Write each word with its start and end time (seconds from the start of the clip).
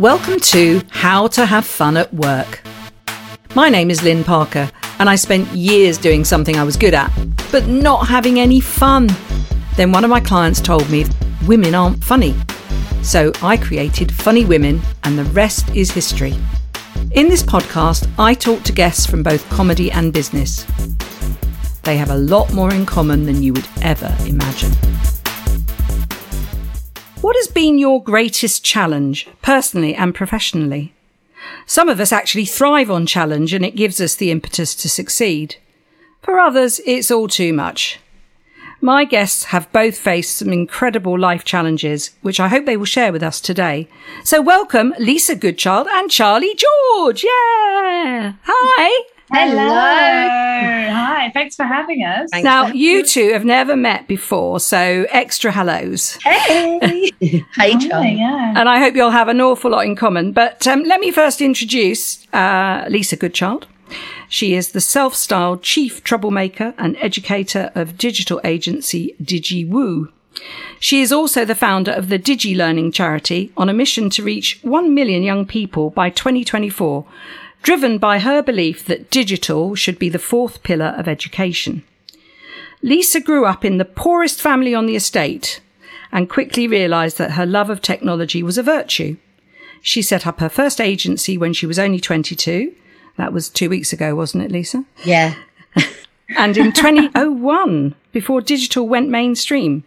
Welcome 0.00 0.40
to 0.40 0.82
How 0.90 1.26
to 1.28 1.46
Have 1.46 1.64
Fun 1.64 1.96
at 1.96 2.12
Work. 2.12 2.60
My 3.54 3.70
name 3.70 3.90
is 3.90 4.02
Lynn 4.02 4.24
Parker, 4.24 4.70
and 4.98 5.08
I 5.08 5.16
spent 5.16 5.48
years 5.48 5.96
doing 5.96 6.22
something 6.22 6.58
I 6.58 6.64
was 6.64 6.76
good 6.76 6.92
at, 6.92 7.10
but 7.50 7.66
not 7.66 8.06
having 8.06 8.38
any 8.38 8.60
fun. 8.60 9.08
Then 9.74 9.92
one 9.92 10.04
of 10.04 10.10
my 10.10 10.20
clients 10.20 10.60
told 10.60 10.90
me 10.90 11.06
women 11.46 11.74
aren't 11.74 12.04
funny. 12.04 12.34
So 13.02 13.32
I 13.40 13.56
created 13.56 14.12
Funny 14.12 14.44
Women, 14.44 14.82
and 15.04 15.18
the 15.18 15.24
rest 15.24 15.74
is 15.74 15.90
history. 15.90 16.34
In 17.12 17.30
this 17.30 17.42
podcast, 17.42 18.06
I 18.18 18.34
talk 18.34 18.64
to 18.64 18.72
guests 18.72 19.06
from 19.06 19.22
both 19.22 19.48
comedy 19.48 19.90
and 19.90 20.12
business. 20.12 20.66
They 21.84 21.96
have 21.96 22.10
a 22.10 22.18
lot 22.18 22.52
more 22.52 22.74
in 22.74 22.84
common 22.84 23.24
than 23.24 23.42
you 23.42 23.54
would 23.54 23.68
ever 23.80 24.14
imagine. 24.26 24.72
What 27.26 27.34
has 27.34 27.48
been 27.48 27.76
your 27.76 28.00
greatest 28.00 28.62
challenge, 28.62 29.26
personally 29.42 29.96
and 29.96 30.14
professionally? 30.14 30.94
Some 31.66 31.88
of 31.88 31.98
us 31.98 32.12
actually 32.12 32.44
thrive 32.44 32.88
on 32.88 33.04
challenge 33.04 33.52
and 33.52 33.64
it 33.64 33.74
gives 33.74 34.00
us 34.00 34.14
the 34.14 34.30
impetus 34.30 34.76
to 34.76 34.88
succeed. 34.88 35.56
For 36.22 36.38
others, 36.38 36.80
it's 36.86 37.10
all 37.10 37.26
too 37.26 37.52
much. 37.52 37.98
My 38.80 39.04
guests 39.04 39.46
have 39.46 39.72
both 39.72 39.98
faced 39.98 40.36
some 40.36 40.52
incredible 40.52 41.18
life 41.18 41.44
challenges, 41.44 42.12
which 42.22 42.38
I 42.38 42.46
hope 42.46 42.64
they 42.64 42.76
will 42.76 42.84
share 42.84 43.10
with 43.10 43.24
us 43.24 43.40
today. 43.40 43.88
So 44.22 44.40
welcome 44.40 44.94
Lisa 45.00 45.34
Goodchild 45.34 45.88
and 45.94 46.08
Charlie 46.08 46.54
George. 46.54 47.24
Yeah. 47.24 48.34
Hi. 48.44 49.15
Hello. 49.30 49.68
Hi. 49.68 51.30
Thanks 51.32 51.56
for 51.56 51.64
having 51.64 52.04
us. 52.04 52.30
Thanks 52.30 52.44
now, 52.44 52.68
you 52.68 53.04
two 53.04 53.32
have 53.32 53.44
never 53.44 53.76
met 53.76 54.06
before, 54.06 54.60
so 54.60 55.06
extra 55.10 55.50
hellos. 55.50 56.16
Hey. 56.22 57.10
hey, 57.20 57.78
Charlie. 57.78 58.14
yeah. 58.14 58.54
And 58.56 58.68
I 58.68 58.78
hope 58.78 58.94
you'll 58.94 59.10
have 59.10 59.28
an 59.28 59.40
awful 59.40 59.72
lot 59.72 59.84
in 59.84 59.96
common. 59.96 60.32
But 60.32 60.66
um, 60.66 60.84
let 60.84 61.00
me 61.00 61.10
first 61.10 61.40
introduce 61.40 62.26
uh, 62.32 62.86
Lisa 62.88 63.16
Goodchild. 63.16 63.66
She 64.28 64.54
is 64.54 64.72
the 64.72 64.80
self 64.80 65.14
styled 65.14 65.62
chief 65.62 66.02
troublemaker 66.02 66.74
and 66.78 66.96
educator 66.98 67.70
of 67.74 67.98
digital 67.98 68.40
agency 68.44 69.14
DigiWoo. 69.22 70.12
She 70.78 71.00
is 71.00 71.12
also 71.12 71.44
the 71.44 71.54
founder 71.54 71.92
of 71.92 72.08
the 72.08 72.18
Digi 72.18 72.56
Learning 72.56 72.92
charity 72.92 73.52
on 73.56 73.68
a 73.68 73.74
mission 73.74 74.10
to 74.10 74.22
reach 74.22 74.58
1 74.62 74.94
million 74.94 75.22
young 75.22 75.46
people 75.46 75.90
by 75.90 76.10
2024 76.10 77.06
driven 77.66 77.98
by 77.98 78.20
her 78.20 78.40
belief 78.42 78.84
that 78.84 79.10
digital 79.10 79.74
should 79.74 79.98
be 79.98 80.08
the 80.08 80.20
fourth 80.20 80.62
pillar 80.62 80.94
of 80.96 81.08
education. 81.08 81.82
Lisa 82.80 83.20
grew 83.20 83.44
up 83.44 83.64
in 83.64 83.76
the 83.76 83.84
poorest 83.84 84.40
family 84.40 84.72
on 84.72 84.86
the 84.86 84.94
estate 84.94 85.60
and 86.12 86.30
quickly 86.30 86.68
realised 86.68 87.18
that 87.18 87.32
her 87.32 87.44
love 87.44 87.68
of 87.68 87.82
technology 87.82 88.40
was 88.40 88.56
a 88.56 88.62
virtue. 88.62 89.16
She 89.82 90.00
set 90.00 90.28
up 90.28 90.38
her 90.38 90.48
first 90.48 90.80
agency 90.80 91.36
when 91.36 91.52
she 91.52 91.66
was 91.66 91.76
only 91.76 91.98
22. 91.98 92.72
That 93.16 93.32
was 93.32 93.48
two 93.48 93.68
weeks 93.68 93.92
ago, 93.92 94.14
wasn't 94.14 94.44
it, 94.44 94.52
Lisa? 94.52 94.84
Yeah. 95.04 95.34
and 96.36 96.56
in 96.56 96.70
2001, 96.70 97.96
before 98.12 98.42
digital 98.42 98.86
went 98.86 99.08
mainstream. 99.08 99.82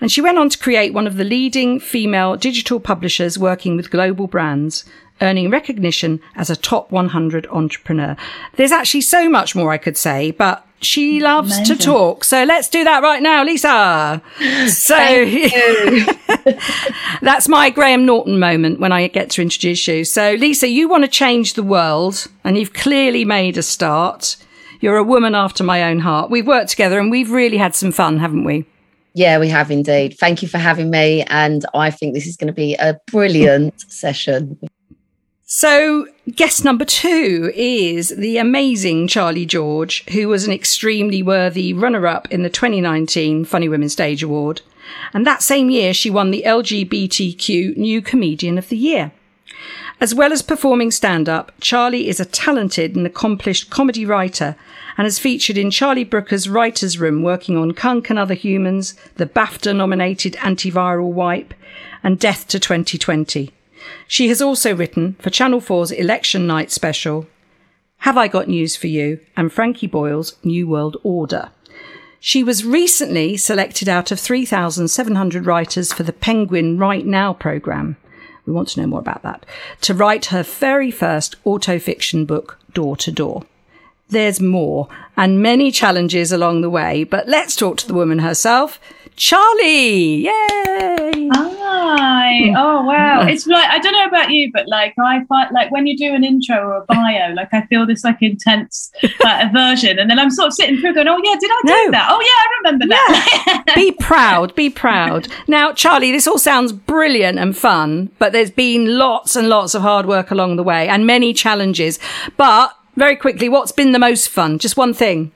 And 0.00 0.10
she 0.10 0.22
went 0.22 0.38
on 0.38 0.48
to 0.48 0.58
create 0.58 0.94
one 0.94 1.06
of 1.06 1.18
the 1.18 1.24
leading 1.24 1.78
female 1.78 2.36
digital 2.36 2.80
publishers 2.80 3.38
working 3.38 3.76
with 3.76 3.90
global 3.90 4.28
brands 4.28 4.86
earning 5.22 5.50
recognition 5.50 6.20
as 6.36 6.50
a 6.50 6.56
top 6.56 6.90
100 6.90 7.46
entrepreneur. 7.46 8.16
There's 8.56 8.72
actually 8.72 9.00
so 9.02 9.30
much 9.30 9.54
more 9.54 9.72
I 9.72 9.78
could 9.78 9.96
say, 9.96 10.32
but 10.32 10.66
she 10.80 11.20
loves 11.20 11.56
Amazing. 11.56 11.76
to 11.76 11.84
talk. 11.84 12.24
So 12.24 12.44
let's 12.44 12.68
do 12.68 12.82
that 12.84 13.02
right 13.02 13.22
now, 13.22 13.44
Lisa. 13.44 14.20
So 14.68 14.96
that's 17.22 17.48
my 17.48 17.70
Graham 17.70 18.04
Norton 18.04 18.38
moment 18.38 18.80
when 18.80 18.92
I 18.92 19.06
get 19.06 19.30
to 19.30 19.42
introduce 19.42 19.86
you. 19.86 20.04
So 20.04 20.34
Lisa, 20.34 20.68
you 20.68 20.88
want 20.88 21.04
to 21.04 21.10
change 21.10 21.54
the 21.54 21.62
world 21.62 22.26
and 22.44 22.58
you've 22.58 22.72
clearly 22.72 23.24
made 23.24 23.56
a 23.56 23.62
start. 23.62 24.36
You're 24.80 24.96
a 24.96 25.04
woman 25.04 25.36
after 25.36 25.62
my 25.62 25.84
own 25.84 26.00
heart. 26.00 26.30
We've 26.30 26.46
worked 26.46 26.70
together 26.70 26.98
and 26.98 27.10
we've 27.10 27.30
really 27.30 27.58
had 27.58 27.76
some 27.76 27.92
fun, 27.92 28.18
haven't 28.18 28.44
we? 28.44 28.66
Yeah, 29.14 29.38
we 29.38 29.48
have 29.48 29.70
indeed. 29.70 30.16
Thank 30.18 30.42
you 30.42 30.48
for 30.48 30.58
having 30.58 30.90
me. 30.90 31.22
And 31.28 31.64
I 31.74 31.90
think 31.90 32.14
this 32.14 32.26
is 32.26 32.36
going 32.36 32.48
to 32.48 32.52
be 32.52 32.74
a 32.74 32.98
brilliant 33.06 33.80
session. 33.80 34.58
So, 35.54 36.06
guest 36.34 36.64
number 36.64 36.86
two 36.86 37.52
is 37.54 38.08
the 38.08 38.38
amazing 38.38 39.06
Charlie 39.06 39.44
George, 39.44 40.02
who 40.06 40.28
was 40.28 40.46
an 40.46 40.52
extremely 40.52 41.22
worthy 41.22 41.74
runner 41.74 42.06
up 42.06 42.26
in 42.32 42.42
the 42.42 42.48
2019 42.48 43.44
Funny 43.44 43.68
Women 43.68 43.90
Stage 43.90 44.22
Award. 44.22 44.62
And 45.12 45.26
that 45.26 45.42
same 45.42 45.68
year, 45.68 45.92
she 45.92 46.08
won 46.08 46.30
the 46.30 46.44
LGBTQ 46.46 47.76
New 47.76 48.00
Comedian 48.00 48.56
of 48.56 48.70
the 48.70 48.78
Year. 48.78 49.12
As 50.00 50.14
well 50.14 50.32
as 50.32 50.40
performing 50.40 50.90
stand 50.90 51.28
up, 51.28 51.52
Charlie 51.60 52.08
is 52.08 52.18
a 52.18 52.24
talented 52.24 52.96
and 52.96 53.06
accomplished 53.06 53.68
comedy 53.68 54.06
writer 54.06 54.56
and 54.96 55.04
has 55.04 55.18
featured 55.18 55.58
in 55.58 55.70
Charlie 55.70 56.02
Brooker's 56.02 56.48
Writer's 56.48 56.98
Room 56.98 57.22
working 57.22 57.58
on 57.58 57.72
Cunk 57.72 58.08
and 58.08 58.18
Other 58.18 58.32
Humans, 58.32 58.94
the 59.16 59.26
BAFTA 59.26 59.76
nominated 59.76 60.32
antiviral 60.36 61.12
wipe, 61.12 61.52
and 62.02 62.18
Death 62.18 62.48
to 62.48 62.58
2020. 62.58 63.52
She 64.12 64.28
has 64.28 64.42
also 64.42 64.76
written 64.76 65.16
for 65.20 65.30
Channel 65.30 65.62
4's 65.62 65.90
Election 65.90 66.46
Night 66.46 66.70
special, 66.70 67.26
Have 68.00 68.18
I 68.18 68.28
Got 68.28 68.46
News 68.46 68.76
for 68.76 68.86
You, 68.86 69.20
and 69.38 69.50
Frankie 69.50 69.86
Boyle's 69.86 70.36
New 70.44 70.68
World 70.68 70.98
Order. 71.02 71.48
She 72.20 72.44
was 72.44 72.62
recently 72.62 73.38
selected 73.38 73.88
out 73.88 74.10
of 74.10 74.20
3,700 74.20 75.46
writers 75.46 75.94
for 75.94 76.02
the 76.02 76.12
Penguin 76.12 76.76
WriteNow 76.76 77.38
programme. 77.38 77.96
We 78.44 78.52
want 78.52 78.68
to 78.68 78.82
know 78.82 78.86
more 78.86 79.00
about 79.00 79.22
that. 79.22 79.46
To 79.80 79.94
write 79.94 80.26
her 80.26 80.42
very 80.42 80.90
first 80.90 81.42
autofiction 81.44 82.26
book, 82.26 82.58
Door 82.74 82.98
to 82.98 83.12
Door. 83.12 83.46
There's 84.10 84.42
more 84.42 84.88
and 85.16 85.42
many 85.42 85.70
challenges 85.70 86.32
along 86.32 86.60
the 86.60 86.68
way, 86.68 87.04
but 87.04 87.28
let's 87.28 87.56
talk 87.56 87.78
to 87.78 87.86
the 87.86 87.94
woman 87.94 88.18
herself. 88.18 88.78
Charlie! 89.16 90.24
Yay! 90.24 91.28
Hi! 91.32 92.48
Hmm. 92.48 92.56
Oh 92.56 92.84
wow! 92.84 93.22
Hmm. 93.22 93.28
It's 93.28 93.46
like 93.46 93.68
I 93.70 93.78
don't 93.78 93.92
know 93.92 94.06
about 94.06 94.30
you, 94.30 94.50
but 94.52 94.66
like 94.68 94.94
I 94.98 95.24
find 95.24 95.50
like 95.52 95.70
when 95.70 95.86
you 95.86 95.96
do 95.96 96.14
an 96.14 96.24
intro 96.24 96.56
or 96.56 96.76
a 96.76 96.84
bio, 96.88 97.32
like 97.34 97.52
I 97.52 97.66
feel 97.66 97.86
this 97.86 98.04
like 98.04 98.18
intense 98.20 98.90
like, 99.02 99.48
aversion, 99.48 99.98
and 99.98 100.10
then 100.10 100.18
I'm 100.18 100.30
sort 100.30 100.48
of 100.48 100.54
sitting 100.54 100.78
through 100.80 100.94
going, 100.94 101.08
"Oh 101.08 101.20
yeah, 101.22 101.36
did 101.38 101.50
I 101.50 101.60
do 101.62 101.68
no. 101.68 101.90
that? 101.92 102.08
Oh 102.10 102.20
yeah, 102.20 102.28
I 102.28 102.46
remember 102.62 102.86
that." 102.94 103.62
Yeah. 103.66 103.74
be 103.74 103.92
proud, 103.92 104.54
be 104.54 104.70
proud. 104.70 105.28
Now, 105.46 105.72
Charlie, 105.72 106.12
this 106.12 106.26
all 106.26 106.38
sounds 106.38 106.72
brilliant 106.72 107.38
and 107.38 107.56
fun, 107.56 108.10
but 108.18 108.32
there's 108.32 108.50
been 108.50 108.98
lots 108.98 109.36
and 109.36 109.48
lots 109.48 109.74
of 109.74 109.82
hard 109.82 110.06
work 110.06 110.30
along 110.30 110.56
the 110.56 110.62
way 110.62 110.88
and 110.88 111.06
many 111.06 111.32
challenges. 111.34 111.98
But 112.36 112.74
very 112.96 113.16
quickly, 113.16 113.48
what's 113.48 113.72
been 113.72 113.92
the 113.92 113.98
most 113.98 114.28
fun? 114.28 114.58
Just 114.58 114.76
one 114.76 114.94
thing: 114.94 115.32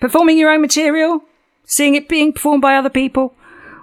performing 0.00 0.38
your 0.38 0.50
own 0.50 0.60
material 0.60 1.24
seeing 1.64 1.94
it 1.94 2.08
being 2.08 2.32
performed 2.32 2.62
by 2.62 2.76
other 2.76 2.90
people? 2.90 3.34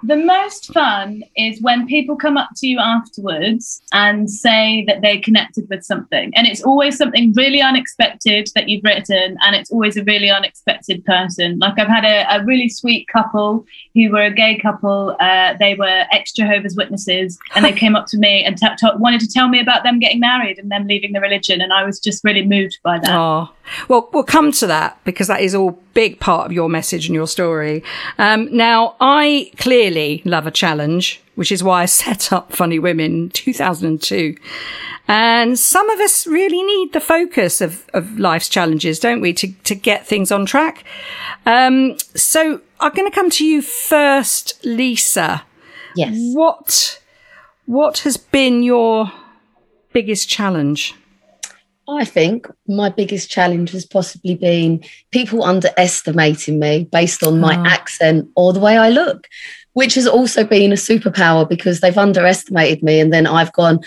The 0.04 0.16
most 0.16 0.72
fun 0.72 1.22
is 1.36 1.62
when 1.62 1.86
people 1.86 2.16
come 2.16 2.36
up 2.36 2.50
to 2.56 2.66
you 2.66 2.80
afterwards 2.80 3.80
and 3.92 4.28
say 4.28 4.84
that 4.88 5.00
they 5.00 5.18
connected 5.18 5.68
with 5.70 5.84
something. 5.84 6.32
And 6.34 6.48
it's 6.48 6.62
always 6.62 6.96
something 6.96 7.32
really 7.36 7.60
unexpected 7.60 8.48
that 8.56 8.68
you've 8.68 8.82
written, 8.82 9.36
and 9.40 9.54
it's 9.54 9.70
always 9.70 9.96
a 9.96 10.02
really 10.02 10.28
unexpected 10.28 11.04
person. 11.04 11.60
Like 11.60 11.78
I've 11.78 11.86
had 11.86 12.04
a, 12.04 12.40
a 12.40 12.44
really 12.44 12.68
sweet 12.68 13.06
couple 13.06 13.64
who 13.94 14.10
were 14.10 14.22
a 14.22 14.34
gay 14.34 14.58
couple. 14.58 15.16
Uh, 15.20 15.54
they 15.60 15.76
were 15.76 16.04
ex 16.10 16.32
Jehovah's 16.32 16.74
Witnesses, 16.74 17.38
and 17.54 17.64
they 17.64 17.72
came 17.82 17.94
up 17.94 18.06
to 18.06 18.18
me 18.18 18.44
and 18.44 18.58
t- 18.58 18.66
t- 18.80 18.88
wanted 18.96 19.20
to 19.20 19.28
tell 19.28 19.48
me 19.48 19.60
about 19.60 19.84
them 19.84 20.00
getting 20.00 20.18
married 20.18 20.58
and 20.58 20.68
them 20.68 20.88
leaving 20.88 21.12
the 21.12 21.20
religion. 21.20 21.60
And 21.60 21.72
I 21.72 21.84
was 21.84 22.00
just 22.00 22.24
really 22.24 22.44
moved 22.44 22.78
by 22.82 22.98
that. 22.98 23.10
Oh, 23.10 23.50
well, 23.88 24.08
we'll 24.12 24.24
come 24.24 24.52
to 24.52 24.66
that 24.66 24.98
because 25.04 25.28
that 25.28 25.40
is 25.40 25.54
all 25.54 25.78
big 25.94 26.20
part 26.20 26.46
of 26.46 26.52
your 26.52 26.68
message 26.68 27.06
and 27.06 27.14
your 27.14 27.26
story. 27.26 27.82
Um, 28.18 28.54
now, 28.54 28.96
I 29.00 29.50
clearly 29.58 30.22
love 30.24 30.46
a 30.46 30.50
challenge, 30.50 31.22
which 31.34 31.52
is 31.52 31.62
why 31.62 31.82
I 31.82 31.86
set 32.02 32.32
up 32.32 32.52
Funny 32.52 32.78
Women 32.78 33.30
2002. 33.30 34.36
And 35.08 35.58
some 35.58 35.90
of 35.90 36.00
us 36.00 36.26
really 36.26 36.62
need 36.62 36.92
the 36.92 37.00
focus 37.00 37.60
of, 37.60 37.84
of 37.92 38.18
life's 38.18 38.48
challenges, 38.48 38.98
don't 38.98 39.20
we, 39.20 39.32
to, 39.34 39.52
to 39.64 39.74
get 39.74 40.06
things 40.06 40.30
on 40.30 40.46
track? 40.46 40.84
Um, 41.44 41.98
so 42.14 42.60
I'm 42.80 42.92
going 42.92 43.10
to 43.10 43.14
come 43.14 43.30
to 43.30 43.46
you 43.46 43.62
first, 43.62 44.64
Lisa. 44.64 45.44
Yes. 45.96 46.14
What, 46.34 47.02
what 47.66 47.98
has 47.98 48.16
been 48.16 48.62
your 48.62 49.12
biggest 49.92 50.28
challenge? 50.28 50.94
I 51.98 52.04
think 52.04 52.46
my 52.66 52.88
biggest 52.88 53.30
challenge 53.30 53.70
has 53.72 53.84
possibly 53.84 54.34
been 54.34 54.84
people 55.10 55.44
underestimating 55.44 56.58
me 56.58 56.84
based 56.90 57.22
on 57.22 57.40
my 57.40 57.56
oh. 57.56 57.64
accent 57.66 58.28
or 58.36 58.52
the 58.52 58.60
way 58.60 58.76
I 58.76 58.88
look, 58.88 59.28
which 59.72 59.94
has 59.94 60.06
also 60.06 60.44
been 60.44 60.72
a 60.72 60.76
superpower 60.76 61.48
because 61.48 61.80
they've 61.80 61.96
underestimated 61.96 62.82
me. 62.82 63.00
And 63.00 63.12
then 63.12 63.26
I've 63.26 63.52
gone, 63.52 63.80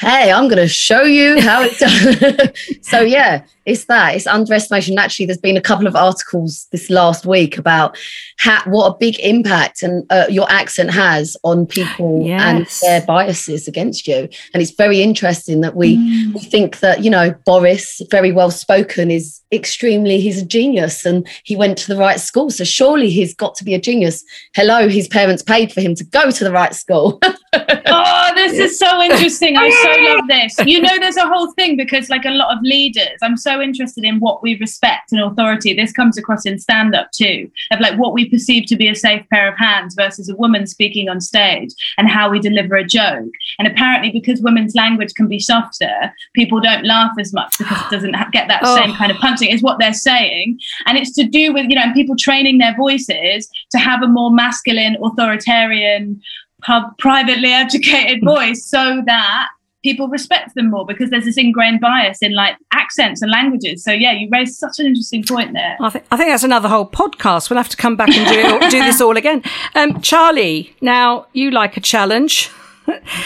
hey, 0.00 0.30
I'm 0.32 0.48
going 0.48 0.62
to 0.62 0.68
show 0.68 1.02
you 1.02 1.40
how 1.40 1.62
it's 1.62 1.78
done. 2.38 2.52
so, 2.82 3.00
yeah, 3.00 3.44
it's 3.66 3.86
that. 3.86 4.14
It's 4.14 4.28
underestimation. 4.28 4.96
Actually, 4.96 5.26
there's 5.26 5.38
been 5.38 5.56
a 5.56 5.60
couple 5.60 5.88
of 5.88 5.96
articles 5.96 6.68
this 6.70 6.88
last 6.88 7.26
week 7.26 7.58
about 7.58 7.98
how, 8.38 8.62
what 8.66 8.86
a 8.86 8.96
big 8.96 9.18
impact 9.18 9.82
and 9.82 10.06
uh, 10.10 10.26
your 10.30 10.50
accent 10.50 10.90
has 10.90 11.36
on 11.42 11.66
people 11.66 12.22
yes. 12.24 12.40
and 12.42 12.66
their 12.82 13.04
biases 13.06 13.66
against 13.66 14.06
you. 14.06 14.28
And 14.54 14.62
it's 14.62 14.70
very 14.70 15.02
interesting 15.02 15.62
that 15.62 15.74
we, 15.74 15.96
mm. 15.96 16.34
we 16.34 16.40
think 16.40 16.78
that, 16.78 17.02
you 17.02 17.10
know, 17.10 17.34
Boris, 17.44 18.00
very 18.10 18.30
well 18.30 18.52
spoken, 18.52 19.10
is 19.10 19.42
extremely, 19.52 20.20
he's 20.20 20.40
a 20.40 20.46
genius 20.46 21.04
and 21.04 21.26
he 21.42 21.56
went 21.56 21.76
to 21.78 21.88
the 21.88 21.98
right 21.98 22.20
school. 22.20 22.50
So, 22.50 22.62
surely 22.62 23.10
he's 23.10 23.34
got 23.34 23.56
to 23.56 23.64
be 23.64 23.74
a 23.74 23.80
genius. 23.80 24.24
Hello, 24.54 24.88
his 24.88 25.08
parents 25.08 25.42
paid 25.42 25.72
for 25.72 25.80
him 25.80 25.96
to 25.96 26.04
go 26.04 26.30
to 26.30 26.44
the 26.44 26.52
right 26.52 26.74
school. 26.74 27.18
oh, 27.52 28.32
this 28.36 28.52
is 28.52 28.78
so 28.78 29.02
interesting. 29.02 29.56
I 29.56 29.70
so 29.70 30.02
love 30.02 30.28
this. 30.28 30.66
You 30.66 30.80
know, 30.80 30.98
there's 31.00 31.16
a 31.16 31.26
whole 31.26 31.52
thing 31.54 31.76
because, 31.76 32.08
like, 32.08 32.24
a 32.24 32.30
lot 32.30 32.56
of 32.56 32.62
leaders, 32.62 33.18
I'm 33.22 33.36
so 33.36 33.55
interested 33.60 34.04
in 34.04 34.20
what 34.20 34.42
we 34.42 34.58
respect 34.58 35.12
and 35.12 35.20
authority. 35.20 35.74
This 35.74 35.92
comes 35.92 36.18
across 36.18 36.46
in 36.46 36.58
stand 36.58 36.94
up 36.94 37.10
too, 37.12 37.50
of 37.70 37.80
like 37.80 37.98
what 37.98 38.12
we 38.12 38.28
perceive 38.28 38.66
to 38.66 38.76
be 38.76 38.88
a 38.88 38.94
safe 38.94 39.28
pair 39.30 39.50
of 39.50 39.58
hands 39.58 39.94
versus 39.94 40.28
a 40.28 40.36
woman 40.36 40.66
speaking 40.66 41.08
on 41.08 41.20
stage 41.20 41.70
and 41.98 42.08
how 42.08 42.30
we 42.30 42.40
deliver 42.40 42.76
a 42.76 42.86
joke. 42.86 43.30
And 43.58 43.68
apparently, 43.68 44.10
because 44.10 44.40
women's 44.40 44.74
language 44.74 45.14
can 45.14 45.28
be 45.28 45.38
softer, 45.38 46.12
people 46.34 46.60
don't 46.60 46.84
laugh 46.84 47.12
as 47.18 47.32
much 47.32 47.58
because 47.58 47.80
it 47.80 47.90
doesn't 47.90 48.14
get 48.32 48.48
that 48.48 48.62
oh. 48.64 48.76
same 48.76 48.94
kind 48.94 49.10
of 49.10 49.18
punching, 49.18 49.50
is 49.50 49.62
what 49.62 49.78
they're 49.78 49.92
saying. 49.92 50.58
And 50.86 50.98
it's 50.98 51.14
to 51.14 51.24
do 51.24 51.52
with, 51.52 51.66
you 51.68 51.76
know, 51.76 51.92
people 51.94 52.16
training 52.16 52.58
their 52.58 52.76
voices 52.76 53.48
to 53.72 53.78
have 53.78 54.02
a 54.02 54.08
more 54.08 54.30
masculine, 54.30 54.96
authoritarian, 55.02 56.20
pub, 56.62 56.96
privately 56.98 57.52
educated 57.52 58.20
hmm. 58.20 58.26
voice 58.26 58.64
so 58.64 59.02
that 59.06 59.48
people 59.86 60.08
respect 60.08 60.52
them 60.56 60.68
more 60.70 60.84
because 60.84 61.10
there's 61.10 61.24
this 61.24 61.36
ingrained 61.36 61.80
bias 61.80 62.18
in 62.20 62.34
like 62.34 62.56
accents 62.72 63.22
and 63.22 63.30
languages. 63.30 63.84
So 63.84 63.92
yeah, 63.92 64.10
you 64.10 64.28
raised 64.32 64.56
such 64.56 64.80
an 64.80 64.86
interesting 64.86 65.22
point 65.22 65.52
there. 65.52 65.76
I 65.80 65.90
think 65.90 66.04
I 66.10 66.16
think 66.16 66.30
that's 66.30 66.42
another 66.42 66.68
whole 66.68 66.88
podcast. 66.88 67.48
We'll 67.48 67.58
have 67.58 67.68
to 67.68 67.76
come 67.76 67.94
back 67.94 68.08
and 68.08 68.26
do 68.28 68.70
do 68.70 68.82
this 68.82 69.00
all 69.00 69.16
again. 69.16 69.42
Um, 69.76 70.00
Charlie, 70.00 70.74
now 70.80 71.26
you 71.32 71.52
like 71.52 71.76
a 71.76 71.80
challenge. 71.80 72.50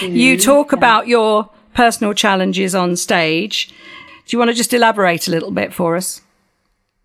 you 0.02 0.36
talk 0.38 0.72
yeah. 0.72 0.78
about 0.78 1.08
your 1.08 1.48
personal 1.72 2.12
challenges 2.12 2.74
on 2.74 2.94
stage. 2.96 3.68
Do 4.26 4.34
you 4.34 4.38
want 4.38 4.50
to 4.50 4.54
just 4.54 4.74
elaborate 4.74 5.28
a 5.28 5.30
little 5.30 5.50
bit 5.50 5.72
for 5.72 5.96
us? 5.96 6.20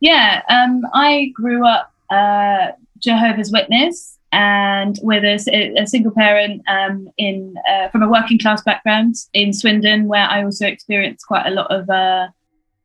Yeah, 0.02 0.42
um, 0.50 0.81
I 0.94 1.31
grew 1.34 1.66
up 1.66 1.94
uh, 2.10 2.74
Jehovah's 3.00 3.52
Witness 3.54 4.18
and 4.35 4.99
with 5.01 5.23
a, 5.23 5.81
a 5.81 5.87
single 5.87 6.11
parent 6.11 6.61
um, 6.67 7.09
in 7.17 7.55
uh, 7.69 7.87
from 7.87 8.03
a 8.03 8.09
working 8.09 8.37
class 8.37 8.61
background 8.63 9.15
in 9.31 9.53
Swindon, 9.53 10.07
where 10.07 10.27
I 10.27 10.43
also 10.43 10.67
experienced 10.67 11.25
quite 11.25 11.45
a 11.47 11.51
lot 11.51 11.71
of 11.71 11.89
uh, 11.89 12.27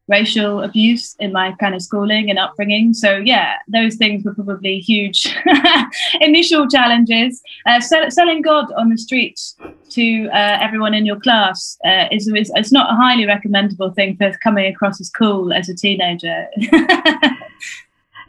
racial 0.06 0.62
abuse 0.62 1.17
in 1.19 1.32
my 1.32 1.52
kind 1.58 1.75
of 1.75 1.82
schooling 1.82 2.31
and 2.31 2.38
upbringing. 2.38 2.94
So 2.94 3.17
yeah, 3.17 3.56
those 3.67 3.97
things 3.97 4.25
were 4.25 4.35
probably 4.35 4.79
huge 4.79 5.37
initial 6.20 6.69
challenges. 6.69 7.43
Uh, 7.67 7.81
sell, 7.81 8.08
selling 8.12 8.43
God 8.43 8.70
on 8.76 8.88
the 8.88 8.99
streets 8.99 9.56
to 9.91 10.29
uh, 10.29 10.58
everyone 10.61 10.94
in 10.94 11.05
your 11.05 11.19
class 11.19 11.76
uh, 11.85 12.06
is, 12.12 12.29
is 12.29 12.52
it's 12.55 12.70
not 12.70 12.93
a 12.93 12.97
highly 12.97 13.26
recommendable 13.26 13.91
thing 13.91 14.17
for 14.17 14.31
coming 14.38 14.73
across 14.73 15.00
as 15.00 15.11
cool 15.11 15.52
as 15.52 15.69
a 15.69 15.75
teenager. 15.75 16.47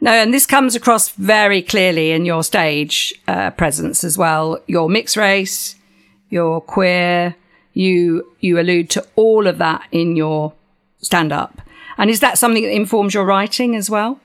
No, 0.02 0.10
and 0.10 0.34
this 0.34 0.46
comes 0.46 0.74
across 0.74 1.10
very 1.10 1.62
clearly 1.62 2.10
in 2.10 2.24
your 2.24 2.42
stage 2.42 3.14
uh, 3.28 3.52
presence 3.52 4.02
as 4.02 4.18
well. 4.18 4.60
Your 4.66 4.88
mixed 4.88 5.16
race, 5.16 5.76
your 6.28 6.60
queer, 6.60 7.36
you 7.72 8.26
you 8.40 8.58
allude 8.58 8.90
to 8.90 9.06
all 9.14 9.46
of 9.46 9.58
that 9.58 9.86
in 9.92 10.16
your 10.16 10.54
stand 10.98 11.30
up. 11.30 11.62
And 11.98 12.10
is 12.10 12.18
that 12.18 12.36
something 12.36 12.64
that 12.64 12.74
informs 12.74 13.14
your 13.14 13.24
writing 13.24 13.76
as 13.76 13.88
well? 13.88 14.18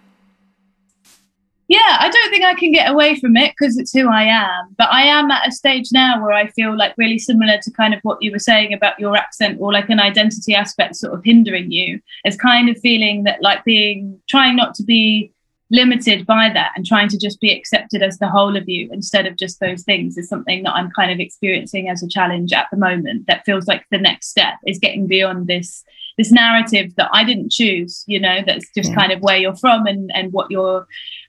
Yeah, 1.67 1.97
I 1.99 2.09
don't 2.09 2.31
think 2.31 2.43
I 2.43 2.55
can 2.55 2.71
get 2.71 2.89
away 2.89 3.19
from 3.19 3.37
it 3.37 3.51
because 3.51 3.77
it's 3.77 3.93
who 3.93 4.09
I 4.09 4.23
am. 4.23 4.73
But 4.79 4.89
I 4.89 5.03
am 5.03 5.29
at 5.29 5.47
a 5.47 5.51
stage 5.51 5.89
now 5.91 6.23
where 6.23 6.31
I 6.31 6.47
feel 6.47 6.75
like 6.75 6.95
really 6.97 7.19
similar 7.19 7.59
to 7.61 7.71
kind 7.71 7.93
of 7.93 7.99
what 8.01 8.17
you 8.23 8.31
were 8.31 8.39
saying 8.39 8.73
about 8.73 8.99
your 8.99 9.15
accent 9.15 9.59
or 9.61 9.71
like 9.71 9.89
an 9.89 9.99
identity 9.99 10.55
aspect 10.55 10.95
sort 10.95 11.13
of 11.13 11.23
hindering 11.23 11.71
you. 11.71 11.99
It's 12.23 12.35
kind 12.35 12.67
of 12.67 12.79
feeling 12.79 13.25
that 13.25 13.43
like 13.43 13.63
being 13.63 14.19
trying 14.27 14.55
not 14.55 14.73
to 14.75 14.83
be 14.83 15.31
limited 15.69 16.25
by 16.25 16.49
that 16.53 16.71
and 16.75 16.85
trying 16.85 17.09
to 17.09 17.17
just 17.17 17.41
be 17.41 17.51
accepted 17.51 18.01
as 18.01 18.17
the 18.19 18.29
whole 18.29 18.55
of 18.55 18.69
you 18.69 18.89
instead 18.91 19.25
of 19.25 19.35
just 19.35 19.59
those 19.59 19.83
things 19.83 20.17
is 20.17 20.29
something 20.29 20.63
that 20.63 20.73
I'm 20.73 20.89
kind 20.91 21.11
of 21.11 21.19
experiencing 21.19 21.89
as 21.89 22.01
a 22.01 22.07
challenge 22.07 22.53
at 22.53 22.67
the 22.71 22.77
moment 22.77 23.27
that 23.27 23.43
feels 23.45 23.67
like 23.67 23.85
the 23.91 23.97
next 23.97 24.29
step 24.29 24.55
is 24.65 24.79
getting 24.79 25.07
beyond 25.07 25.47
this 25.47 25.83
this 26.17 26.31
narrative 26.31 26.95
that 26.95 27.09
I 27.11 27.23
didn't 27.23 27.51
choose 27.51 28.03
you 28.07 28.19
know 28.19 28.39
that's 28.45 28.65
just 28.73 28.91
yeah. 28.91 28.95
kind 28.95 29.11
of 29.11 29.21
where 29.21 29.37
you're 29.37 29.55
from 29.55 29.85
and 29.87 30.09
and 30.13 30.31
what 30.31 30.49
your 30.49 30.87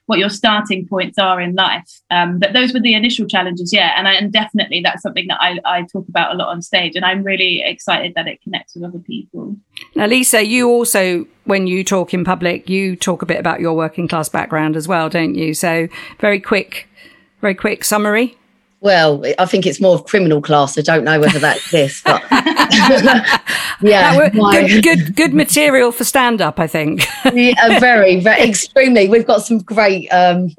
what 0.09 0.17
your 0.17 0.29
starting 0.31 0.87
points 0.87 1.19
are 1.19 1.39
in 1.39 1.53
life. 1.53 1.87
Um, 2.09 2.39
but 2.39 2.53
those 2.53 2.73
were 2.73 2.79
the 2.79 2.95
initial 2.95 3.27
challenges, 3.27 3.71
yeah. 3.71 3.93
And, 3.95 4.07
I, 4.07 4.13
and 4.13 4.33
definitely 4.33 4.81
that's 4.81 5.03
something 5.03 5.27
that 5.27 5.37
I, 5.39 5.59
I 5.65 5.83
talk 5.83 6.07
about 6.09 6.33
a 6.33 6.35
lot 6.35 6.47
on 6.47 6.63
stage. 6.63 6.95
And 6.95 7.05
I'm 7.05 7.21
really 7.21 7.61
excited 7.63 8.13
that 8.15 8.27
it 8.27 8.41
connects 8.41 8.73
with 8.73 8.85
other 8.85 8.97
people. 8.97 9.55
Now, 9.95 10.07
Lisa, 10.07 10.43
you 10.43 10.67
also, 10.67 11.27
when 11.43 11.67
you 11.67 11.83
talk 11.83 12.11
in 12.11 12.23
public, 12.23 12.67
you 12.67 12.95
talk 12.95 13.21
a 13.21 13.27
bit 13.27 13.39
about 13.39 13.59
your 13.59 13.75
working 13.75 14.07
class 14.07 14.29
background 14.29 14.75
as 14.75 14.87
well, 14.87 15.09
don't 15.09 15.35
you? 15.35 15.53
So, 15.53 15.87
very 16.19 16.39
quick, 16.39 16.89
very 17.41 17.53
quick 17.53 17.83
summary. 17.83 18.35
Well, 18.81 19.23
I 19.37 19.45
think 19.45 19.67
it's 19.67 19.79
more 19.79 19.93
of 19.93 20.05
criminal 20.05 20.41
class. 20.41 20.75
I 20.75 20.81
don't 20.81 21.03
know 21.03 21.19
whether 21.19 21.37
that's 21.37 21.69
this, 21.69 22.01
but 22.01 22.23
yeah, 23.81 24.29
good, 24.29 24.83
good, 24.83 25.15
good 25.15 25.33
material 25.33 25.91
for 25.91 26.03
stand 26.03 26.41
up. 26.41 26.59
I 26.59 26.67
think. 26.67 27.05
yeah, 27.33 27.79
very, 27.79 28.19
very, 28.21 28.41
extremely. 28.41 29.07
We've 29.07 29.25
got 29.25 29.43
some 29.43 29.59
great 29.59 30.07
um, 30.09 30.49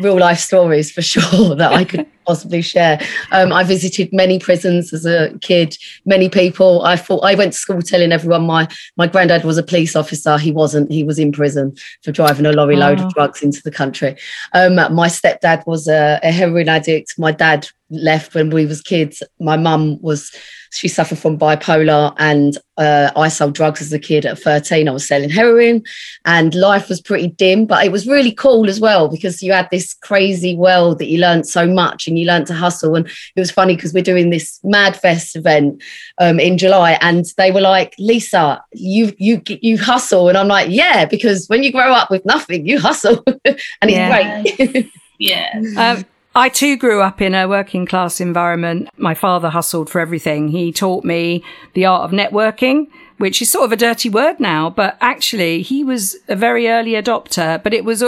real 0.00 0.18
life 0.18 0.38
stories 0.38 0.90
for 0.90 1.02
sure 1.12 1.54
that 1.54 1.72
I 1.72 1.84
could 1.84 2.06
possibly 2.26 2.60
share. 2.60 3.00
Um, 3.32 3.52
I 3.52 3.62
visited 3.62 4.12
many 4.12 4.38
prisons 4.38 4.92
as 4.92 5.06
a 5.06 5.36
kid, 5.40 5.76
many 6.04 6.28
people. 6.28 6.82
I 6.82 6.96
thought 6.96 7.24
I 7.24 7.34
went 7.34 7.52
to 7.52 7.58
school 7.58 7.82
telling 7.82 8.12
everyone 8.12 8.46
my 8.46 8.68
my 8.96 9.06
granddad 9.06 9.44
was 9.44 9.58
a 9.58 9.62
police 9.62 9.96
officer. 9.96 10.38
He 10.38 10.52
wasn't. 10.52 10.90
He 10.90 11.04
was 11.04 11.18
in 11.18 11.32
prison 11.32 11.76
for 12.02 12.12
driving 12.12 12.46
a 12.46 12.52
lorry 12.52 12.76
load 12.76 13.00
of 13.00 13.12
drugs 13.14 13.42
into 13.42 13.62
the 13.62 13.70
country. 13.70 14.16
Um, 14.52 14.74
my 14.74 15.08
stepdad 15.08 15.66
was 15.66 15.88
a, 15.88 16.20
a 16.22 16.30
heroin 16.30 16.68
addict. 16.68 17.18
My 17.18 17.32
dad 17.32 17.68
left 17.90 18.34
when 18.34 18.50
we 18.50 18.66
was 18.66 18.82
kids. 18.82 19.22
My 19.40 19.56
mum 19.56 20.00
was 20.00 20.30
she 20.76 20.88
suffered 20.88 21.18
from 21.18 21.38
bipolar 21.38 22.14
and 22.18 22.58
uh, 22.76 23.10
I 23.16 23.28
sold 23.28 23.54
drugs 23.54 23.80
as 23.80 23.92
a 23.92 23.98
kid 23.98 24.26
at 24.26 24.38
13. 24.38 24.88
I 24.88 24.92
was 24.92 25.08
selling 25.08 25.30
heroin 25.30 25.82
and 26.24 26.54
life 26.54 26.88
was 26.88 27.00
pretty 27.00 27.28
dim, 27.28 27.66
but 27.66 27.84
it 27.84 27.92
was 27.92 28.06
really 28.06 28.32
cool 28.32 28.68
as 28.68 28.78
well 28.78 29.08
because 29.08 29.42
you 29.42 29.52
had 29.52 29.68
this 29.70 29.94
crazy 29.94 30.54
world 30.54 30.98
that 30.98 31.06
you 31.06 31.18
learned 31.18 31.46
so 31.46 31.66
much 31.66 32.06
and 32.06 32.18
you 32.18 32.26
learned 32.26 32.46
to 32.48 32.54
hustle. 32.54 32.94
And 32.94 33.06
it 33.06 33.40
was 33.40 33.50
funny 33.50 33.74
because 33.74 33.94
we're 33.94 34.02
doing 34.02 34.30
this 34.30 34.60
Mad 34.62 34.96
Fest 34.96 35.36
event 35.36 35.82
um, 36.18 36.38
in 36.38 36.58
July 36.58 36.98
and 37.00 37.24
they 37.38 37.50
were 37.50 37.60
like, 37.60 37.94
Lisa, 37.98 38.62
you, 38.72 39.14
you, 39.18 39.40
you 39.46 39.78
hustle. 39.78 40.28
And 40.28 40.36
I'm 40.36 40.48
like, 40.48 40.68
yeah, 40.70 41.06
because 41.06 41.46
when 41.46 41.62
you 41.62 41.72
grow 41.72 41.92
up 41.92 42.10
with 42.10 42.24
nothing, 42.26 42.66
you 42.66 42.78
hustle 42.80 43.22
and 43.44 43.56
it's 43.82 44.56
great. 44.58 44.90
yeah. 45.18 45.62
Um, 45.76 46.04
I 46.36 46.50
too 46.50 46.76
grew 46.76 47.00
up 47.00 47.22
in 47.22 47.34
a 47.34 47.48
working 47.48 47.86
class 47.86 48.20
environment. 48.20 48.90
My 48.98 49.14
father 49.14 49.48
hustled 49.48 49.88
for 49.88 50.02
everything. 50.02 50.48
He 50.48 50.70
taught 50.70 51.02
me 51.02 51.42
the 51.72 51.86
art 51.86 52.02
of 52.02 52.10
networking, 52.10 52.88
which 53.16 53.40
is 53.40 53.50
sort 53.50 53.64
of 53.64 53.72
a 53.72 53.76
dirty 53.76 54.10
word 54.10 54.38
now, 54.38 54.68
but 54.68 54.98
actually 55.00 55.62
he 55.62 55.82
was 55.82 56.14
a 56.28 56.36
very 56.36 56.68
early 56.68 56.90
adopter, 56.90 57.62
but 57.62 57.72
it 57.72 57.86
was, 57.86 58.02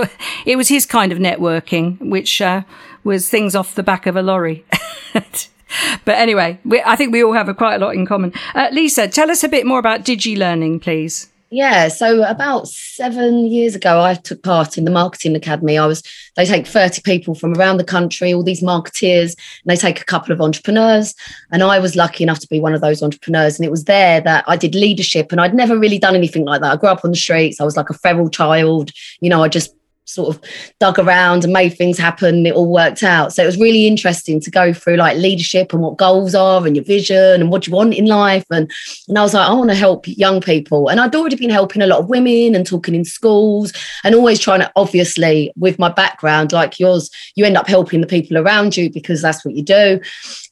it 0.44 0.56
was 0.56 0.68
his 0.68 0.84
kind 0.84 1.10
of 1.10 1.16
networking, 1.16 1.98
which 2.06 2.42
uh, 2.42 2.64
was 3.02 3.30
things 3.30 3.56
off 3.56 3.74
the 3.74 3.82
back 3.82 4.04
of 4.04 4.14
a 4.14 4.20
lorry. 4.20 4.62
but 5.14 5.48
anyway, 6.18 6.60
we, 6.66 6.82
I 6.82 6.96
think 6.96 7.14
we 7.14 7.24
all 7.24 7.32
have 7.32 7.48
a, 7.48 7.54
quite 7.54 7.76
a 7.76 7.78
lot 7.78 7.94
in 7.94 8.04
common. 8.04 8.34
Uh, 8.54 8.68
Lisa, 8.72 9.08
tell 9.08 9.30
us 9.30 9.42
a 9.42 9.48
bit 9.48 9.64
more 9.64 9.78
about 9.78 10.04
Digi 10.04 10.36
Learning, 10.36 10.80
please. 10.80 11.30
Yeah, 11.50 11.88
so 11.88 12.24
about 12.24 12.68
seven 12.68 13.46
years 13.46 13.74
ago, 13.74 14.02
I 14.02 14.14
took 14.14 14.42
part 14.42 14.76
in 14.76 14.84
the 14.84 14.90
marketing 14.90 15.34
academy. 15.34 15.78
I 15.78 15.86
was 15.86 16.02
they 16.36 16.44
take 16.44 16.66
thirty 16.66 17.00
people 17.00 17.34
from 17.34 17.54
around 17.54 17.78
the 17.78 17.84
country, 17.84 18.34
all 18.34 18.42
these 18.42 18.62
marketeers, 18.62 19.34
and 19.34 19.64
they 19.66 19.76
take 19.76 19.98
a 19.98 20.04
couple 20.04 20.30
of 20.32 20.42
entrepreneurs. 20.42 21.14
And 21.50 21.62
I 21.62 21.78
was 21.78 21.96
lucky 21.96 22.22
enough 22.22 22.40
to 22.40 22.48
be 22.48 22.60
one 22.60 22.74
of 22.74 22.82
those 22.82 23.02
entrepreneurs. 23.02 23.58
And 23.58 23.64
it 23.64 23.70
was 23.70 23.84
there 23.84 24.20
that 24.20 24.44
I 24.46 24.56
did 24.56 24.74
leadership, 24.74 25.32
and 25.32 25.40
I'd 25.40 25.54
never 25.54 25.78
really 25.78 25.98
done 25.98 26.14
anything 26.14 26.44
like 26.44 26.60
that. 26.60 26.72
I 26.72 26.76
grew 26.76 26.90
up 26.90 27.02
on 27.02 27.12
the 27.12 27.16
streets. 27.16 27.62
I 27.62 27.64
was 27.64 27.78
like 27.78 27.88
a 27.88 27.94
feral 27.94 28.28
child. 28.28 28.90
You 29.20 29.30
know, 29.30 29.42
I 29.42 29.48
just 29.48 29.74
sort 30.08 30.34
of 30.34 30.42
dug 30.80 30.98
around 30.98 31.44
and 31.44 31.52
made 31.52 31.70
things 31.70 31.98
happen. 31.98 32.46
It 32.46 32.54
all 32.54 32.72
worked 32.72 33.02
out. 33.02 33.32
So 33.32 33.42
it 33.42 33.46
was 33.46 33.58
really 33.58 33.86
interesting 33.86 34.40
to 34.40 34.50
go 34.50 34.72
through 34.72 34.96
like 34.96 35.16
leadership 35.18 35.72
and 35.72 35.82
what 35.82 35.98
goals 35.98 36.34
are 36.34 36.66
and 36.66 36.74
your 36.74 36.84
vision 36.84 37.40
and 37.40 37.50
what 37.50 37.66
you 37.66 37.72
want 37.72 37.94
in 37.94 38.06
life. 38.06 38.44
And, 38.50 38.70
and 39.08 39.18
I 39.18 39.22
was 39.22 39.34
like, 39.34 39.48
I 39.48 39.52
want 39.52 39.70
to 39.70 39.76
help 39.76 40.06
young 40.08 40.40
people. 40.40 40.88
And 40.88 40.98
I'd 40.98 41.14
already 41.14 41.36
been 41.36 41.50
helping 41.50 41.82
a 41.82 41.86
lot 41.86 42.00
of 42.00 42.08
women 42.08 42.54
and 42.54 42.66
talking 42.66 42.94
in 42.94 43.04
schools 43.04 43.72
and 44.02 44.14
always 44.14 44.38
trying 44.38 44.60
to, 44.60 44.72
obviously, 44.76 45.52
with 45.56 45.78
my 45.78 45.90
background 45.90 46.52
like 46.52 46.80
yours, 46.80 47.10
you 47.36 47.44
end 47.44 47.56
up 47.56 47.68
helping 47.68 48.00
the 48.00 48.06
people 48.06 48.38
around 48.38 48.76
you 48.76 48.90
because 48.90 49.20
that's 49.20 49.44
what 49.44 49.54
you 49.54 49.62
do. 49.62 50.00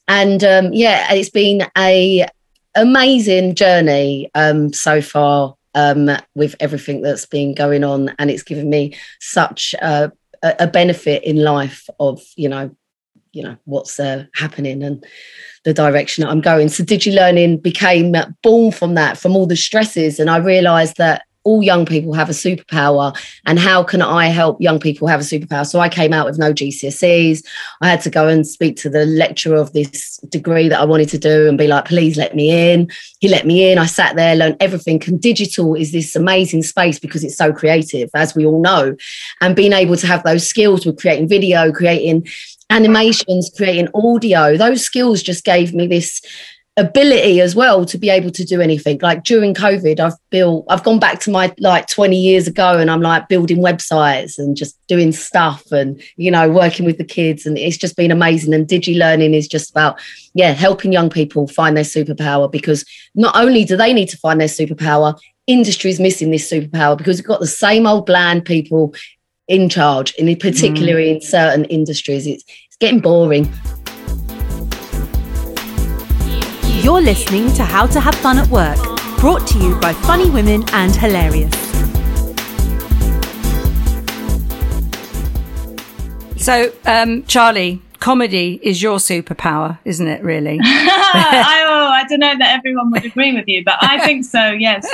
And 0.07 0.43
um, 0.43 0.71
yeah, 0.71 1.11
it's 1.13 1.29
been 1.29 1.63
a 1.77 2.27
amazing 2.75 3.55
journey 3.55 4.29
um, 4.35 4.71
so 4.71 5.01
far 5.01 5.55
um, 5.77 6.09
with 6.33 6.55
everything 6.59 7.01
that's 7.01 7.27
been 7.27 7.53
going 7.53 7.83
on, 7.83 8.09
and 8.17 8.31
it's 8.31 8.43
given 8.43 8.69
me 8.69 8.97
such 9.19 9.75
a, 9.75 10.11
a 10.41 10.67
benefit 10.67 11.23
in 11.23 11.43
life 11.43 11.87
of 11.99 12.21
you 12.35 12.49
know, 12.49 12.75
you 13.31 13.43
know 13.43 13.55
what's 13.65 13.99
uh, 13.99 14.25
happening 14.33 14.81
and 14.81 15.05
the 15.65 15.73
direction 15.73 16.23
that 16.23 16.31
I'm 16.31 16.41
going. 16.41 16.69
So 16.69 16.83
DigiLearning 16.83 17.61
became 17.61 18.15
born 18.41 18.71
from 18.71 18.95
that, 18.95 19.19
from 19.19 19.35
all 19.35 19.45
the 19.45 19.55
stresses, 19.55 20.19
and 20.19 20.31
I 20.31 20.37
realised 20.37 20.97
that 20.97 21.26
all 21.47 21.63
young 21.63 21.85
people 21.85 22.11
have 22.11 22.29
a 22.29 22.33
superpower 22.33 23.17
and 23.45 23.57
how 23.57 23.81
can 23.81 24.01
I 24.01 24.27
help 24.27 24.59
young 24.59 24.81
people 24.81 25.07
have 25.07 25.21
a 25.21 25.23
superpower? 25.23 25.65
So 25.65 25.79
I 25.79 25.87
came 25.87 26.11
out 26.11 26.25
with 26.25 26.37
no 26.37 26.51
GCSEs. 26.51 27.41
I 27.79 27.87
had 27.87 28.01
to 28.01 28.09
go 28.09 28.27
and 28.27 28.45
speak 28.45 28.75
to 28.77 28.89
the 28.89 29.05
lecturer 29.05 29.55
of 29.55 29.71
this 29.71 30.17
degree 30.27 30.67
that 30.67 30.81
I 30.81 30.83
wanted 30.83 31.07
to 31.09 31.17
do 31.17 31.47
and 31.47 31.57
be 31.57 31.67
like, 31.67 31.85
please 31.85 32.17
let 32.17 32.35
me 32.35 32.73
in. 32.73 32.89
He 33.19 33.29
let 33.29 33.47
me 33.47 33.71
in. 33.71 33.77
I 33.77 33.85
sat 33.85 34.17
there, 34.17 34.35
learned 34.35 34.57
everything. 34.59 35.01
And 35.07 35.21
digital 35.21 35.73
is 35.73 35.93
this 35.93 36.17
amazing 36.17 36.63
space 36.63 36.99
because 36.99 37.23
it's 37.23 37.37
so 37.37 37.53
creative, 37.53 38.09
as 38.13 38.35
we 38.35 38.45
all 38.45 38.61
know. 38.61 38.97
And 39.39 39.55
being 39.55 39.71
able 39.71 39.95
to 39.95 40.07
have 40.07 40.23
those 40.23 40.45
skills 40.45 40.85
with 40.85 40.99
creating 40.99 41.29
video, 41.29 41.71
creating 41.71 42.27
animations, 42.69 43.49
creating 43.55 43.87
audio, 43.95 44.57
those 44.57 44.83
skills 44.83 45.23
just 45.23 45.45
gave 45.45 45.73
me 45.73 45.87
this 45.87 46.21
ability 46.77 47.41
as 47.41 47.55
well 47.55 47.85
to 47.85 47.97
be 47.97 48.09
able 48.09 48.31
to 48.31 48.45
do 48.45 48.61
anything. 48.61 48.99
Like 49.01 49.23
during 49.23 49.53
covid 49.53 49.99
i've 49.99 50.13
built 50.29 50.65
i've 50.69 50.83
gone 50.83 50.99
back 50.99 51.19
to 51.19 51.31
my 51.31 51.53
like 51.59 51.87
20 51.87 52.15
years 52.15 52.47
ago 52.47 52.77
and 52.77 52.89
i'm 52.89 53.01
like 53.01 53.27
building 53.27 53.57
websites 53.57 54.37
and 54.37 54.55
just 54.55 54.77
doing 54.87 55.11
stuff 55.11 55.71
and 55.71 56.01
you 56.15 56.29
know 56.29 56.49
working 56.49 56.85
with 56.85 56.97
the 56.97 57.03
kids 57.03 57.45
and 57.45 57.57
it's 57.57 57.77
just 57.77 57.95
been 57.95 58.11
amazing. 58.11 58.53
And 58.53 58.67
digi 58.67 58.97
learning 58.97 59.33
is 59.33 59.47
just 59.47 59.71
about 59.71 59.99
yeah 60.33 60.51
helping 60.51 60.91
young 60.91 61.09
people 61.09 61.47
find 61.47 61.75
their 61.75 61.83
superpower 61.83 62.51
because 62.51 62.85
not 63.15 63.35
only 63.35 63.65
do 63.65 63.75
they 63.75 63.93
need 63.93 64.09
to 64.09 64.17
find 64.17 64.39
their 64.39 64.47
superpower 64.47 65.17
industry 65.47 65.89
is 65.89 65.99
missing 65.99 66.31
this 66.31 66.49
superpower 66.49 66.97
because 66.97 67.17
we've 67.17 67.27
got 67.27 67.39
the 67.39 67.47
same 67.47 67.87
old 67.87 68.05
bland 68.05 68.45
people 68.45 68.93
in 69.47 69.69
charge 69.69 70.13
and 70.19 70.27
particularly 70.39 71.07
mm. 71.07 71.15
in 71.15 71.21
certain 71.21 71.65
industries. 71.65 72.27
It's 72.27 72.43
it's 72.67 72.77
getting 72.77 72.99
boring 72.99 73.51
You're 76.87 77.01
listening 77.01 77.51
to 77.55 77.65
How 77.65 77.85
to 77.85 77.99
Have 77.99 78.15
Fun 78.15 78.37
at 78.39 78.47
Work, 78.47 78.77
brought 79.17 79.45
to 79.47 79.59
you 79.59 79.77
by 79.81 79.91
Funny 79.91 80.29
Women 80.29 80.63
and 80.71 80.93
Herlarious. 80.93 81.53
So, 86.39 86.71
um, 86.85 87.25
Charlie, 87.25 87.81
comedy 87.99 88.61
is 88.63 88.81
your 88.81 88.99
superpower, 88.99 89.79
isn't 89.83 90.07
it, 90.07 90.23
really? 90.23 90.59
I, 90.63 91.65
oh, 91.67 91.87
I 91.89 92.05
don't 92.07 92.21
know 92.21 92.37
that 92.37 92.55
everyone 92.57 92.89
would 92.91 93.03
agree 93.03 93.33
with 93.33 93.49
you, 93.49 93.65
but 93.65 93.75
I 93.81 94.05
think 94.05 94.23
so, 94.23 94.51
yes. 94.51 94.87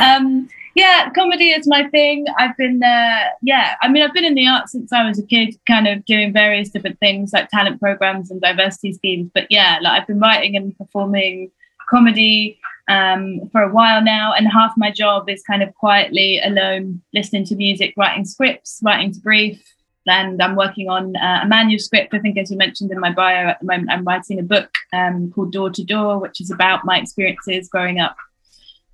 Um, 0.00 0.48
yeah, 0.74 1.10
comedy 1.10 1.50
is 1.50 1.68
my 1.68 1.88
thing. 1.88 2.26
I've 2.36 2.56
been 2.56 2.80
there. 2.80 3.30
Yeah, 3.42 3.74
I 3.80 3.88
mean, 3.88 4.02
I've 4.02 4.12
been 4.12 4.24
in 4.24 4.34
the 4.34 4.48
arts 4.48 4.72
since 4.72 4.92
I 4.92 5.06
was 5.06 5.18
a 5.18 5.26
kid, 5.26 5.56
kind 5.66 5.86
of 5.86 6.04
doing 6.04 6.32
various 6.32 6.70
different 6.70 6.98
things 6.98 7.32
like 7.32 7.48
talent 7.48 7.80
programs 7.80 8.30
and 8.30 8.40
diversity 8.40 8.92
schemes. 8.92 9.30
But 9.32 9.46
yeah, 9.50 9.78
like 9.80 10.02
I've 10.02 10.06
been 10.08 10.18
writing 10.18 10.56
and 10.56 10.76
performing 10.76 11.52
comedy 11.88 12.58
um, 12.88 13.48
for 13.52 13.62
a 13.62 13.72
while 13.72 14.02
now, 14.02 14.32
and 14.32 14.50
half 14.50 14.72
my 14.76 14.90
job 14.90 15.30
is 15.30 15.42
kind 15.44 15.62
of 15.62 15.72
quietly 15.74 16.40
alone, 16.40 17.02
listening 17.14 17.44
to 17.46 17.56
music, 17.56 17.94
writing 17.96 18.24
scripts, 18.24 18.80
writing 18.84 19.12
to 19.12 19.20
brief. 19.20 19.62
And 20.06 20.42
I'm 20.42 20.54
working 20.54 20.90
on 20.90 21.16
uh, 21.16 21.40
a 21.44 21.46
manuscript. 21.46 22.12
I 22.12 22.18
think, 22.18 22.36
as 22.36 22.50
you 22.50 22.58
mentioned 22.58 22.90
in 22.90 23.00
my 23.00 23.10
bio, 23.10 23.48
at 23.48 23.60
the 23.60 23.66
moment, 23.66 23.90
I'm 23.90 24.04
writing 24.04 24.38
a 24.38 24.42
book 24.42 24.70
um, 24.92 25.30
called 25.30 25.52
Door 25.52 25.70
to 25.70 25.84
Door, 25.84 26.18
which 26.18 26.42
is 26.42 26.50
about 26.50 26.84
my 26.84 26.98
experiences 26.98 27.70
growing 27.70 28.00
up 28.00 28.16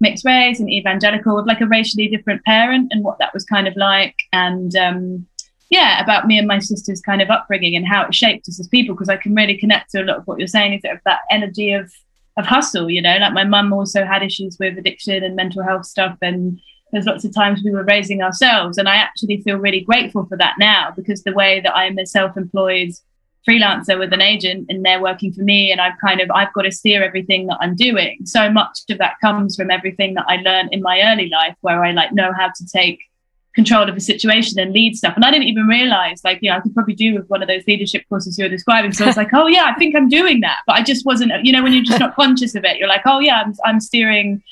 mixed 0.01 0.25
race 0.25 0.61
and 0.61 0.71
evangelical 0.71 1.37
with 1.37 1.47
like 1.47 1.61
a 1.61 1.67
racially 1.67 2.09
different 2.09 2.45
parent 2.45 2.89
and 2.91 3.05
what 3.05 3.19
that 3.19 3.35
was 3.35 3.45
kind 3.45 3.69
of 3.69 3.77
like. 3.77 4.17
And 4.33 4.75
um, 4.77 5.27
yeah 5.71 6.03
about 6.03 6.27
me 6.27 6.37
and 6.37 6.49
my 6.49 6.59
sister's 6.59 7.01
kind 7.01 7.23
of 7.23 7.31
upbringing 7.31 7.75
and 7.77 7.87
how 7.87 8.05
it 8.05 8.15
shaped 8.15 8.49
us 8.49 8.61
as 8.61 8.69
people 8.69 8.95
because 8.95 9.09
i 9.09 9.17
can 9.17 9.35
really 9.35 9.57
connect 9.57 9.91
to 9.91 10.03
a 10.03 10.05
lot 10.05 10.19
of 10.19 10.27
what 10.27 10.39
you're 10.39 10.47
saying 10.47 10.75
is 10.75 10.83
that, 10.83 11.01
that 11.05 11.21
energy 11.31 11.73
of 11.73 11.91
of 12.37 12.47
hustle 12.47 12.91
you 12.91 13.03
know? 13.03 13.17
Like 13.19 13.33
my 13.33 13.45
mum 13.45 13.73
also 13.73 14.05
had 14.05 14.23
issues 14.23 14.57
with 14.59 14.79
addiction 14.79 15.25
and 15.25 15.37
mental 15.37 15.63
health 15.63 15.87
stuff 15.87 16.17
and 16.23 16.61
there's 16.93 17.07
lots 17.07 17.25
of 17.25 17.33
times 17.33 17.63
we 17.65 17.71
were 17.71 17.85
raising 17.85 18.23
ourselves. 18.23 18.77
And 18.77 18.89
i 18.89 18.97
actually 18.97 19.41
feel 19.43 19.57
really 19.57 19.81
grateful 19.81 20.27
for 20.27 20.37
that 20.37 20.55
now 20.59 20.93
because 20.95 21.23
the 21.23 21.33
way 21.33 21.61
that 21.61 21.75
i'm 21.75 21.99
a 21.99 22.07
self-employed 22.07 22.91
freelancer 23.49 23.99
with 23.99 24.13
an 24.13 24.21
agent 24.21 24.67
and 24.69 24.85
they're 24.85 25.01
working 25.01 25.33
for 25.33 25.43
me 25.43 25.73
and 25.73 25.81
I've 25.81 25.99
kind 26.05 26.21
of 26.21 26.31
I've 26.31 26.53
got 26.53 26.63
to 26.63 26.73
steer 26.73 27.03
everything 27.03 27.47
that 27.47 27.59
I'm 27.61 27.75
doing. 27.75 28.19
So 28.25 28.51
much 28.51 28.81
of 28.91 28.99
that 28.99 29.15
comes 29.21 29.57
from 29.57 29.71
everything 29.71 30.15
that 30.15 30.27
I 30.29 30.37
learned 30.37 30.71
in 30.73 30.83
my 30.83 31.01
early 31.03 31.29
life 31.29 31.57
where 31.61 31.85
I 31.85 31.93
like 31.93 32.13
know 32.13 32.33
how 32.37 32.49
to 32.49 32.67
take 32.67 33.01
control 33.55 33.89
of 33.89 33.97
a 33.97 34.01
situation 34.01 34.61
and 34.61 34.73
lead 34.73 34.95
stuff. 34.95 35.15
And 35.17 35.25
I 35.25 35.31
didn't 35.31 35.49
even 35.49 35.67
realize 35.67 36.23
like, 36.23 36.39
you 36.41 36.51
know, 36.51 36.57
I 36.57 36.61
could 36.61 36.75
probably 36.75 36.95
do 36.95 37.15
with 37.15 37.29
one 37.29 37.43
of 37.43 37.49
those 37.49 37.67
leadership 37.67 38.05
courses 38.09 38.39
you're 38.39 38.49
describing. 38.49 38.93
So 38.93 39.05
I 39.05 39.09
was 39.09 39.17
like, 39.17 39.33
oh 39.33 39.49
yeah, 39.49 39.73
I 39.75 39.79
think 39.79 39.97
I'm 39.97 40.09
doing 40.09 40.41
that. 40.41 40.59
But 40.67 40.77
I 40.77 40.83
just 40.83 41.05
wasn't, 41.05 41.33
you 41.45 41.53
know, 41.53 41.63
when 41.63 41.73
you're 41.73 41.85
just 41.85 41.99
not 41.99 42.15
conscious 42.15 42.55
of 42.55 42.65
it, 42.65 42.77
you're 42.77 42.89
like, 42.89 43.03
oh 43.07 43.19
yeah, 43.19 43.43
I'm, 43.45 43.55
I'm 43.65 43.81
steering 43.81 44.43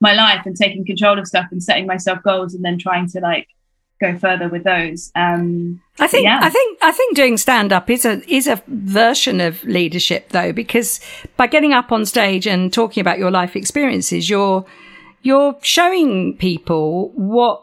my 0.00 0.14
life 0.14 0.46
and 0.46 0.56
taking 0.56 0.84
control 0.84 1.18
of 1.18 1.26
stuff 1.26 1.46
and 1.50 1.62
setting 1.62 1.86
myself 1.86 2.22
goals 2.22 2.54
and 2.54 2.64
then 2.64 2.78
trying 2.78 3.08
to 3.10 3.20
like 3.20 3.48
go 4.00 4.18
further 4.18 4.48
with 4.48 4.64
those. 4.64 5.10
Um, 5.14 5.80
I 5.98 6.06
think 6.06 6.24
yeah. 6.24 6.40
I 6.42 6.50
think 6.50 6.78
I 6.82 6.92
think 6.92 7.16
doing 7.16 7.36
stand 7.36 7.72
up 7.72 7.88
is 7.90 8.04
a 8.04 8.22
is 8.32 8.46
a 8.46 8.62
version 8.66 9.40
of 9.40 9.62
leadership 9.64 10.30
though 10.30 10.52
because 10.52 11.00
by 11.36 11.46
getting 11.46 11.72
up 11.72 11.92
on 11.92 12.04
stage 12.04 12.46
and 12.46 12.72
talking 12.72 13.00
about 13.00 13.18
your 13.18 13.30
life 13.30 13.56
experiences 13.56 14.28
you're 14.28 14.64
you're 15.22 15.56
showing 15.62 16.36
people 16.36 17.10
what 17.14 17.62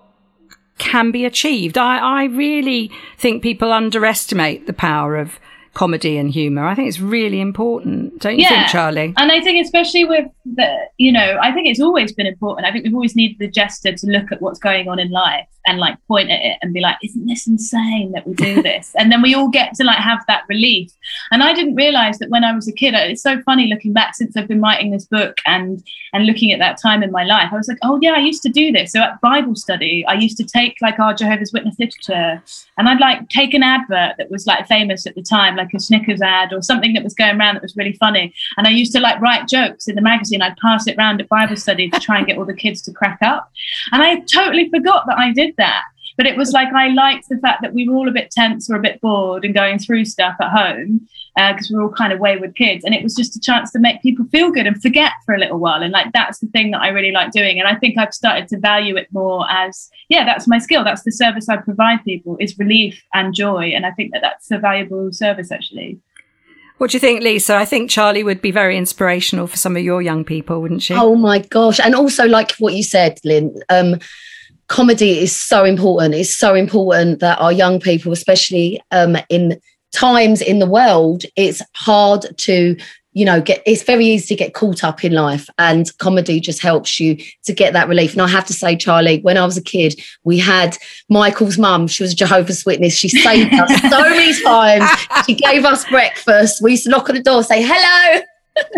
can 0.79 1.11
be 1.11 1.23
achieved. 1.23 1.77
I, 1.77 1.97
I 1.97 2.23
really 2.25 2.91
think 3.17 3.43
people 3.43 3.71
underestimate 3.71 4.67
the 4.67 4.73
power 4.73 5.15
of 5.15 5.39
comedy 5.73 6.17
and 6.17 6.29
humor. 6.29 6.65
I 6.65 6.75
think 6.75 6.87
it's 6.87 6.99
really 6.99 7.41
important, 7.41 8.19
don't 8.19 8.37
you 8.37 8.43
yeah. 8.43 8.49
think, 8.49 8.67
Charlie? 8.67 9.13
And 9.17 9.31
I 9.31 9.41
think 9.41 9.63
especially 9.63 10.05
with 10.05 10.25
the, 10.45 10.77
you 10.97 11.11
know, 11.11 11.39
I 11.41 11.51
think 11.51 11.67
it's 11.67 11.79
always 11.79 12.13
been 12.13 12.27
important. 12.27 12.67
I 12.67 12.71
think 12.71 12.85
we've 12.85 12.93
always 12.93 13.15
needed 13.15 13.37
the 13.39 13.47
jester 13.47 13.93
to 13.93 14.07
look 14.07 14.31
at 14.31 14.41
what's 14.41 14.59
going 14.59 14.87
on 14.87 14.99
in 14.99 15.09
life 15.09 15.47
and 15.65 15.79
like 15.79 15.97
point 16.07 16.29
at 16.29 16.41
it 16.41 16.57
and 16.61 16.73
be 16.73 16.79
like, 16.79 16.97
isn't 17.03 17.25
this 17.25 17.47
insane 17.47 18.11
that 18.13 18.27
we 18.27 18.33
do 18.33 18.61
this? 18.61 18.93
and 18.97 19.11
then 19.11 19.21
we 19.21 19.33
all 19.33 19.49
get 19.49 19.73
to 19.75 19.83
like 19.83 19.97
have 19.97 20.23
that 20.27 20.43
relief. 20.49 20.91
And 21.31 21.43
I 21.43 21.53
didn't 21.53 21.75
realize 21.75 22.19
that 22.19 22.29
when 22.29 22.43
I 22.43 22.53
was 22.53 22.67
a 22.67 22.73
kid, 22.73 22.93
it's 22.93 23.21
so 23.21 23.41
funny 23.41 23.67
looking 23.67 23.93
back 23.93 24.15
since 24.15 24.35
I've 24.37 24.47
been 24.47 24.61
writing 24.61 24.91
this 24.91 25.05
book 25.05 25.37
and 25.45 25.83
and 26.13 26.25
looking 26.27 26.51
at 26.51 26.59
that 26.59 26.79
time 26.79 27.01
in 27.01 27.11
my 27.11 27.23
life. 27.23 27.49
I 27.51 27.55
was 27.55 27.67
like, 27.67 27.79
oh 27.81 27.99
yeah, 28.01 28.13
I 28.13 28.19
used 28.19 28.43
to 28.43 28.49
do 28.49 28.71
this. 28.71 28.91
So 28.91 29.01
at 29.01 29.19
Bible 29.21 29.55
study, 29.55 30.05
I 30.07 30.13
used 30.13 30.37
to 30.37 30.43
take 30.43 30.75
like 30.81 30.99
our 30.99 31.13
Jehovah's 31.13 31.51
Witness 31.51 31.75
literature 31.79 32.41
and 32.77 32.89
I'd 32.89 32.99
like 32.99 33.29
take 33.29 33.53
an 33.53 33.63
advert 33.63 34.15
that 34.17 34.29
was 34.29 34.45
like 34.45 34.67
famous 34.67 35.05
at 35.05 35.15
the 35.15 35.23
time, 35.23 35.55
like 35.55 35.73
a 35.73 35.79
Snickers 35.79 36.21
ad 36.21 36.53
or 36.53 36.61
something 36.61 36.93
that 36.93 37.03
was 37.03 37.13
going 37.13 37.39
around 37.39 37.55
that 37.55 37.63
was 37.63 37.75
really 37.75 37.93
funny. 37.93 38.33
And 38.57 38.67
I 38.67 38.71
used 38.71 38.91
to 38.93 38.99
like 38.99 39.19
write 39.21 39.47
jokes 39.47 39.87
in 39.87 39.95
the 39.95 40.01
magazine. 40.01 40.41
I'd 40.41 40.57
pass 40.57 40.87
it 40.87 40.97
around 40.97 41.21
at 41.21 41.29
Bible 41.29 41.55
study 41.55 41.89
to 41.89 41.99
try 41.99 42.17
and 42.17 42.27
get 42.27 42.37
all 42.37 42.45
the 42.45 42.53
kids 42.53 42.81
to 42.83 42.91
crack 42.91 43.19
up. 43.21 43.51
And 43.91 44.01
I 44.01 44.19
totally 44.21 44.69
forgot 44.69 45.05
that 45.07 45.17
I 45.17 45.31
did 45.31 45.52
that. 45.57 45.83
But 46.15 46.27
it 46.27 46.37
was 46.37 46.51
like 46.51 46.71
I 46.73 46.89
liked 46.89 47.27
the 47.29 47.39
fact 47.39 47.61
that 47.61 47.73
we 47.73 47.87
were 47.87 47.95
all 47.95 48.07
a 48.07 48.11
bit 48.11 48.29
tense 48.29 48.69
or 48.69 48.75
a 48.75 48.81
bit 48.81 49.01
bored 49.01 49.43
and 49.43 49.53
going 49.53 49.79
through 49.79 50.05
stuff 50.05 50.35
at 50.39 50.51
home 50.51 51.07
because 51.35 51.71
uh, 51.71 51.73
we 51.73 51.79
are 51.79 51.83
all 51.83 51.91
kind 51.91 52.13
of 52.13 52.19
wayward 52.19 52.55
kids. 52.55 52.85
And 52.85 52.93
it 52.93 53.01
was 53.01 53.15
just 53.15 53.35
a 53.35 53.39
chance 53.39 53.71
to 53.71 53.79
make 53.79 54.01
people 54.03 54.25
feel 54.31 54.51
good 54.51 54.67
and 54.67 54.79
forget 54.79 55.13
for 55.25 55.33
a 55.33 55.39
little 55.39 55.57
while. 55.57 55.81
And 55.81 55.91
like 55.91 56.11
that's 56.13 56.39
the 56.39 56.47
thing 56.47 56.71
that 56.71 56.81
I 56.81 56.89
really 56.89 57.11
like 57.11 57.31
doing. 57.31 57.59
And 57.59 57.67
I 57.67 57.75
think 57.75 57.97
I've 57.97 58.13
started 58.13 58.47
to 58.49 58.59
value 58.59 58.95
it 58.95 59.07
more 59.11 59.49
as, 59.49 59.89
yeah, 60.09 60.23
that's 60.25 60.47
my 60.47 60.59
skill. 60.59 60.83
That's 60.83 61.03
the 61.03 61.11
service 61.11 61.49
I 61.49 61.57
provide 61.57 62.03
people 62.05 62.37
is 62.39 62.59
relief 62.59 63.01
and 63.13 63.33
joy. 63.33 63.71
And 63.73 63.85
I 63.85 63.91
think 63.91 64.13
that 64.13 64.21
that's 64.21 64.51
a 64.51 64.59
valuable 64.59 65.11
service 65.11 65.51
actually. 65.51 65.99
What 66.77 66.91
do 66.91 66.95
you 66.95 66.99
think, 66.99 67.23
Lisa? 67.23 67.55
I 67.55 67.65
think 67.65 67.89
Charlie 67.89 68.23
would 68.23 68.41
be 68.41 68.51
very 68.51 68.77
inspirational 68.77 69.47
for 69.47 69.57
some 69.57 69.77
of 69.77 69.83
your 69.83 70.01
young 70.01 70.25
people, 70.25 70.61
wouldn't 70.61 70.81
she? 70.81 70.93
Oh 70.93 71.15
my 71.15 71.39
gosh. 71.39 71.79
And 71.79 71.95
also, 71.95 72.25
like 72.27 72.53
what 72.53 72.73
you 72.73 72.83
said, 72.83 73.19
Lynn, 73.23 73.55
um, 73.69 73.99
comedy 74.73 75.19
is 75.19 75.35
so 75.35 75.63
important. 75.63 76.15
It's 76.15 76.35
so 76.35 76.55
important 76.55 77.19
that 77.19 77.39
our 77.39 77.51
young 77.51 77.79
people, 77.79 78.11
especially 78.11 78.81
um, 78.89 79.15
in 79.29 79.61
times 79.91 80.41
in 80.41 80.57
the 80.57 80.65
world, 80.65 81.25
it's 81.35 81.61
hard 81.75 82.25
to 82.39 82.75
you 83.11 83.23
know 83.23 83.39
get 83.39 83.61
it's 83.67 83.83
very 83.83 84.07
easy 84.07 84.33
to 84.33 84.43
get 84.43 84.55
caught 84.55 84.83
up 84.83 85.05
in 85.05 85.13
life 85.13 85.47
and 85.59 85.95
comedy 85.99 86.39
just 86.39 86.59
helps 86.59 86.99
you 86.99 87.15
to 87.43 87.53
get 87.53 87.73
that 87.73 87.87
relief. 87.87 88.13
And 88.13 88.23
i 88.23 88.27
have 88.27 88.47
to 88.47 88.53
say 88.53 88.75
charlie 88.75 89.19
when 89.21 89.37
i 89.37 89.45
was 89.45 89.55
a 89.55 89.61
kid 89.61 90.01
we 90.23 90.39
had 90.39 90.75
michael's 91.09 91.59
mum. 91.59 91.85
She 91.85 92.01
was 92.01 92.13
a 92.13 92.15
jehovah's 92.15 92.65
witness. 92.65 92.95
She 92.95 93.09
saved 93.09 93.53
us 93.53 93.81
so 93.91 94.01
many 94.09 94.33
times. 94.43 94.89
She 95.27 95.35
gave 95.35 95.63
us 95.63 95.87
breakfast. 95.89 96.63
We 96.63 96.71
used 96.71 96.85
to 96.85 96.89
knock 96.89 97.07
on 97.07 97.15
the 97.15 97.21
door 97.21 97.43
say 97.43 97.61
hello 97.61 98.23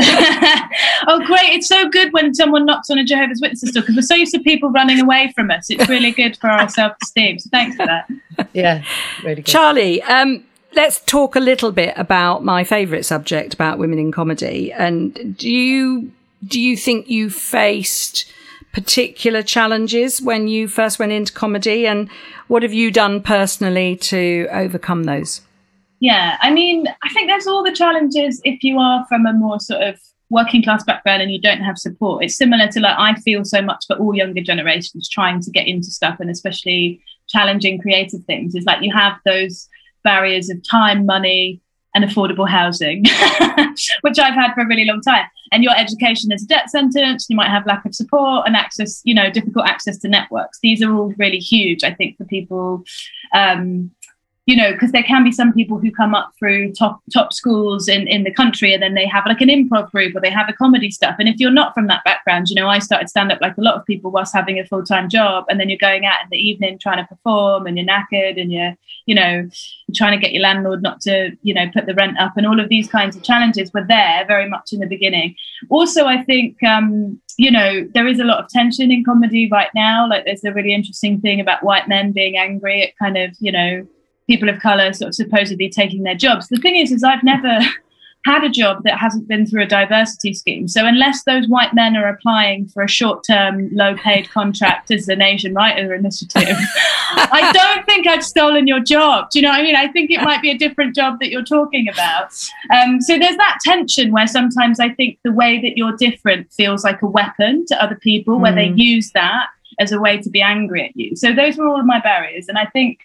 oh, 1.08 1.22
great. 1.26 1.54
It's 1.54 1.68
so 1.68 1.90
good 1.90 2.14
when 2.14 2.34
someone 2.34 2.66
knocks 2.66 2.90
on 2.90 2.98
a 2.98 3.04
Jehovah's 3.04 3.42
Witnesses 3.42 3.72
door 3.72 3.82
because 3.82 3.96
we're 3.96 4.02
so 4.04 4.16
used 4.16 4.34
to 4.34 4.40
people 4.40 4.70
running 4.70 5.00
away 5.00 5.34
from 5.36 5.52
us. 5.52 5.70
It's 5.70 5.90
really 5.90 6.12
good 6.12 6.38
for 6.38 6.48
our 6.48 6.70
self 6.70 6.94
esteem. 7.02 7.40
So 7.40 7.50
thanks 7.52 7.76
for 7.76 7.86
that. 7.86 8.10
Yeah, 8.54 8.84
really 9.24 9.36
good. 9.36 9.46
Charlie, 9.46 10.02
um, 10.04 10.44
let's 10.74 11.00
talk 11.02 11.38
a 11.38 11.40
little 11.40 11.72
bit 11.72 11.94
about 11.96 12.44
my 12.44 12.66
favourite 12.66 13.06
subject 13.06 13.54
about 13.54 13.80
women 13.80 13.98
in 13.98 14.12
comedy. 14.12 14.74
And 14.74 15.38
do 15.38 15.50
you 15.50 16.12
do 16.46 16.60
you 16.60 16.76
think 16.76 17.10
you 17.10 17.30
faced 17.30 18.30
particular 18.74 19.42
challenges 19.42 20.22
when 20.22 20.48
you 20.50 20.68
first 20.68 21.00
went 21.00 21.14
into 21.14 21.32
comedy? 21.32 21.88
And 21.88 22.10
what 22.48 22.64
have 22.64 22.74
you 22.74 22.92
done 22.92 23.22
personally 23.22 23.96
to 23.98 24.48
overcome 24.52 25.06
those? 25.06 25.42
Yeah, 26.00 26.38
I 26.42 26.52
mean, 26.52 26.88
I 27.04 27.10
think 27.10 27.30
there's 27.30 27.48
all 27.48 27.64
the 27.64 27.72
challenges 27.72 28.42
if 28.44 28.64
you 28.64 28.80
are 28.80 29.06
from 29.08 29.26
a 29.26 29.34
more 29.34 29.60
sort 29.60 29.82
of 29.82 30.00
working 30.30 30.64
class 30.64 30.84
background 30.84 31.22
and 31.22 31.32
you 31.32 31.40
don't 31.40 31.62
have 31.62 31.78
support. 31.78 32.24
It's 32.24 32.36
similar 32.38 32.68
to 32.68 32.80
like 32.80 32.98
I 32.98 33.16
feel 33.22 33.46
so 33.46 33.62
much 33.62 33.86
for 33.88 33.96
all 33.96 34.16
younger 34.16 34.42
generations 34.42 35.08
trying 35.08 35.42
to 35.42 35.52
get 35.52 35.68
into 35.68 35.88
stuff 35.88 36.20
and 36.20 36.30
especially 36.30 37.02
challenging 37.28 37.80
creative 37.80 38.24
things. 38.26 38.56
Is 38.56 38.66
like 38.66 38.84
you 38.84 38.94
have 38.94 39.18
those 39.26 39.70
barriers 40.04 40.50
of 40.50 40.58
time, 40.68 41.06
money, 41.06 41.62
and 41.96 42.04
affordable 42.04 42.48
housing, 42.48 43.04
which 44.02 44.20
I've 44.20 44.34
had 44.34 44.54
for 44.54 44.62
a 44.62 44.68
really 44.68 44.86
long 44.86 45.02
time. 45.02 45.26
And 45.52 45.64
your 45.64 45.76
education 45.78 46.32
is 46.32 46.44
a 46.44 46.48
death 46.48 46.70
sentence. 46.70 47.28
You 47.30 47.38
might 47.38 47.50
have 47.50 47.66
lack 47.66 47.86
of 47.86 47.96
support 47.96 48.46
and 48.46 48.56
access, 48.56 49.02
you 49.06 49.14
know, 49.14 49.32
difficult 49.32 49.68
access 49.68 49.98
to 50.00 50.10
networks. 50.10 50.60
These 50.62 50.84
are 50.84 50.94
all 50.94 51.14
really 51.18 51.38
huge, 51.38 51.84
I 51.84 51.94
think, 51.94 52.18
for 52.18 52.26
people 52.26 52.84
um, 53.34 53.92
you 54.46 54.56
know, 54.56 54.74
because 54.74 54.92
there 54.92 55.04
can 55.04 55.24
be 55.24 55.32
some 55.32 55.52
people 55.54 55.80
who 55.80 55.92
come 55.92 56.14
up 56.14 56.32
through 56.38 56.72
top 56.74 57.02
top 57.12 57.34
schools 57.34 57.88
in, 57.88 58.08
in 58.08 58.24
the 58.24 58.32
country 58.32 58.74
and 58.74 58.84
then 58.84 58.94
they 58.94 59.08
have 59.08 59.26
like 59.26 59.42
an 59.42 59.50
improv 59.50 59.90
group 59.90 60.16
or 60.16 60.22
they 60.22 60.30
have 60.30 60.48
a 60.48 60.54
comedy 60.54 60.92
stuff. 60.92 61.16
And 61.18 61.28
if 61.28 61.40
you're 61.40 61.50
not 61.50 61.74
from 61.74 61.88
that 61.88 62.04
background, 62.04 62.48
you 62.50 62.56
know, 62.56 62.68
I 62.68 62.78
started 62.78 63.10
stand 63.10 63.32
up 63.32 63.42
like 63.42 63.58
a 63.58 63.62
lot 63.62 63.74
of 63.74 63.86
people 63.86 64.12
whilst 64.12 64.36
having 64.36 64.60
a 64.60 64.66
full 64.66 64.84
time 64.84 65.10
job, 65.10 65.46
and 65.50 65.60
then 65.60 65.70
you're 65.70 65.80
going 65.80 66.06
out 66.06 66.22
in 66.24 66.30
the 66.30 66.38
evening 66.38 66.78
trying 66.78 67.04
to 67.04 67.08
perform, 67.08 67.66
and 67.66 67.78
you're 67.78 67.88
knackered, 67.88 68.40
and 68.40 68.52
you're, 68.52 68.76
you 69.08 69.16
know, 69.16 69.50
trying 69.96 70.18
to 70.18 70.24
get 70.24 70.34
your 70.34 70.44
landlord 70.44 70.84
not 70.84 71.02
to, 71.02 71.32
you 71.42 71.54
know, 71.54 71.66
put 71.74 71.88
the 71.88 71.96
rent 71.96 72.20
up, 72.20 72.38
and 72.38 72.46
all 72.46 72.60
of 72.60 72.70
these 72.70 72.88
kinds 72.88 73.16
of 73.16 73.24
challenges 73.24 73.72
were 73.74 73.86
there 73.88 74.26
very 74.28 74.48
much 74.48 74.74
in 74.74 74.80
the 74.80 74.88
beginning. 74.88 75.36
Also, 75.70 76.06
I 76.06 76.24
think. 76.24 76.62
Um, 76.64 77.20
you 77.38 77.52
know, 77.52 77.86
there 77.94 78.08
is 78.08 78.18
a 78.22 78.24
lot 78.24 78.42
of 78.42 78.50
tension 78.50 78.94
in 78.94 79.04
comedy 79.04 79.50
right 79.52 79.68
now. 79.76 80.08
Like, 80.08 80.24
there's 80.24 80.46
a 80.46 80.54
really 80.54 80.74
interesting 80.74 81.20
thing 81.20 81.42
about 81.42 81.64
white 81.64 81.90
men 81.90 82.14
being 82.14 82.38
angry 82.38 82.82
at 82.82 82.98
kind 82.98 83.18
of, 83.18 83.36
you 83.42 83.52
know, 83.52 83.86
people 84.28 84.50
of 84.50 84.60
color 84.60 84.94
sort 84.94 85.10
of 85.10 85.16
supposedly 85.16 85.70
taking 85.70 86.04
their 86.04 86.16
jobs. 86.16 86.48
The 86.48 86.58
thing 86.58 86.76
is, 86.76 86.92
is 86.92 87.04
I've 87.04 87.24
never 87.24 87.60
had 88.26 88.44
a 88.44 88.50
job 88.50 88.82
that 88.84 88.98
hasn't 88.98 89.28
been 89.28 89.46
through 89.46 89.62
a 89.62 89.68
diversity 89.68 90.34
scheme. 90.34 90.68
So 90.68 90.86
unless 90.86 91.24
those 91.26 91.48
white 91.48 91.76
men 91.76 91.96
are 91.96 92.10
applying 92.10 92.68
for 92.68 92.82
a 92.82 92.90
short-term, 92.90 93.70
low-paid 93.72 94.32
contract 94.32 94.90
as 94.90 95.08
an 95.08 95.22
Asian 95.22 95.54
writer 95.54 95.94
initiative, 95.94 96.58
I 97.12 97.52
don't 97.54 97.86
think 97.86 98.08
I've 98.08 98.26
stolen 98.26 98.66
your 98.66 98.80
job. 98.80 99.30
Do 99.30 99.38
you 99.38 99.44
know 99.44 99.52
what 99.52 99.60
I 99.60 99.64
mean? 99.64 99.76
I 99.76 99.90
think 99.90 100.10
it 100.10 100.24
might 100.24 100.42
be 100.42 100.50
a 100.50 100.58
different 100.58 100.96
job 100.96 101.20
that 101.20 101.30
you're 101.30 101.46
talking 101.46 101.88
about. 101.88 102.34
Um, 102.74 103.00
so 103.00 103.20
there's 103.20 103.38
that 103.38 103.60
tension 103.64 104.12
where 104.12 104.28
sometimes 104.28 104.80
I 104.80 104.90
think 104.90 105.20
the 105.24 105.32
way 105.32 105.62
that 105.62 105.78
you're 105.78 105.96
different 105.96 106.52
feels 106.52 106.84
like 106.84 107.04
a 107.04 107.08
weapon 107.08 107.66
to 107.68 107.84
other 107.84 107.96
people, 107.96 108.38
mm. 108.38 108.42
where 108.42 108.56
they 108.56 108.70
hmm. 108.70 108.78
use 108.78 109.12
that 109.12 109.50
as 109.80 109.92
a 109.92 110.00
way 110.00 110.18
to 110.18 110.30
be 110.32 110.42
angry 110.42 110.84
at 110.84 110.96
you. 110.96 111.16
So 111.16 111.32
those 111.34 111.58
were 111.58 111.68
all 111.68 111.80
of 111.80 111.86
my 111.86 112.00
barriers, 112.00 112.48
and 112.48 112.58
I 112.58 112.66
think 112.66 113.00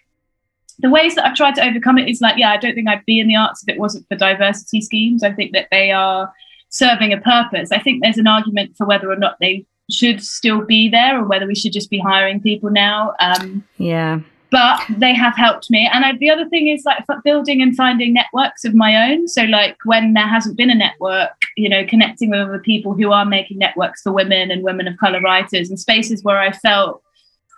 the 0.81 0.89
ways 0.89 1.15
that 1.15 1.25
I've 1.25 1.35
tried 1.35 1.55
to 1.55 1.65
overcome 1.65 1.97
it 1.97 2.09
is 2.09 2.21
like, 2.21 2.37
yeah, 2.37 2.51
I 2.51 2.57
don't 2.57 2.73
think 2.73 2.87
I'd 2.87 3.05
be 3.05 3.19
in 3.19 3.27
the 3.27 3.35
arts 3.35 3.63
if 3.63 3.69
it 3.69 3.79
wasn't 3.79 4.07
for 4.07 4.15
diversity 4.15 4.81
schemes. 4.81 5.23
I 5.23 5.31
think 5.31 5.53
that 5.53 5.67
they 5.71 5.91
are 5.91 6.31
serving 6.69 7.13
a 7.13 7.21
purpose. 7.21 7.71
I 7.71 7.79
think 7.79 8.01
there's 8.01 8.17
an 8.17 8.27
argument 8.27 8.75
for 8.77 8.87
whether 8.87 9.11
or 9.11 9.17
not 9.17 9.37
they 9.39 9.65
should 9.91 10.23
still 10.23 10.65
be 10.65 10.89
there 10.89 11.19
or 11.19 11.27
whether 11.27 11.45
we 11.45 11.55
should 11.55 11.73
just 11.73 11.89
be 11.89 11.99
hiring 11.99 12.39
people 12.39 12.69
now. 12.69 13.13
Um, 13.19 13.63
yeah. 13.77 14.19
But 14.49 14.81
they 14.97 15.13
have 15.13 15.35
helped 15.35 15.69
me. 15.69 15.89
And 15.91 16.03
I, 16.03 16.17
the 16.17 16.29
other 16.29 16.47
thing 16.49 16.67
is 16.67 16.83
like 16.83 17.05
building 17.23 17.61
and 17.61 17.75
finding 17.75 18.13
networks 18.13 18.65
of 18.65 18.73
my 18.73 19.09
own. 19.09 19.29
So, 19.29 19.43
like, 19.43 19.77
when 19.85 20.13
there 20.13 20.27
hasn't 20.27 20.57
been 20.57 20.69
a 20.69 20.75
network, 20.75 21.31
you 21.55 21.69
know, 21.69 21.85
connecting 21.85 22.31
with 22.31 22.41
other 22.41 22.59
people 22.59 22.93
who 22.93 23.13
are 23.13 23.23
making 23.25 23.59
networks 23.59 24.01
for 24.01 24.11
women 24.11 24.51
and 24.51 24.61
women 24.61 24.89
of 24.89 24.97
color 24.97 25.21
writers 25.21 25.69
and 25.69 25.79
spaces 25.79 26.23
where 26.23 26.37
I 26.39 26.51
felt 26.51 27.01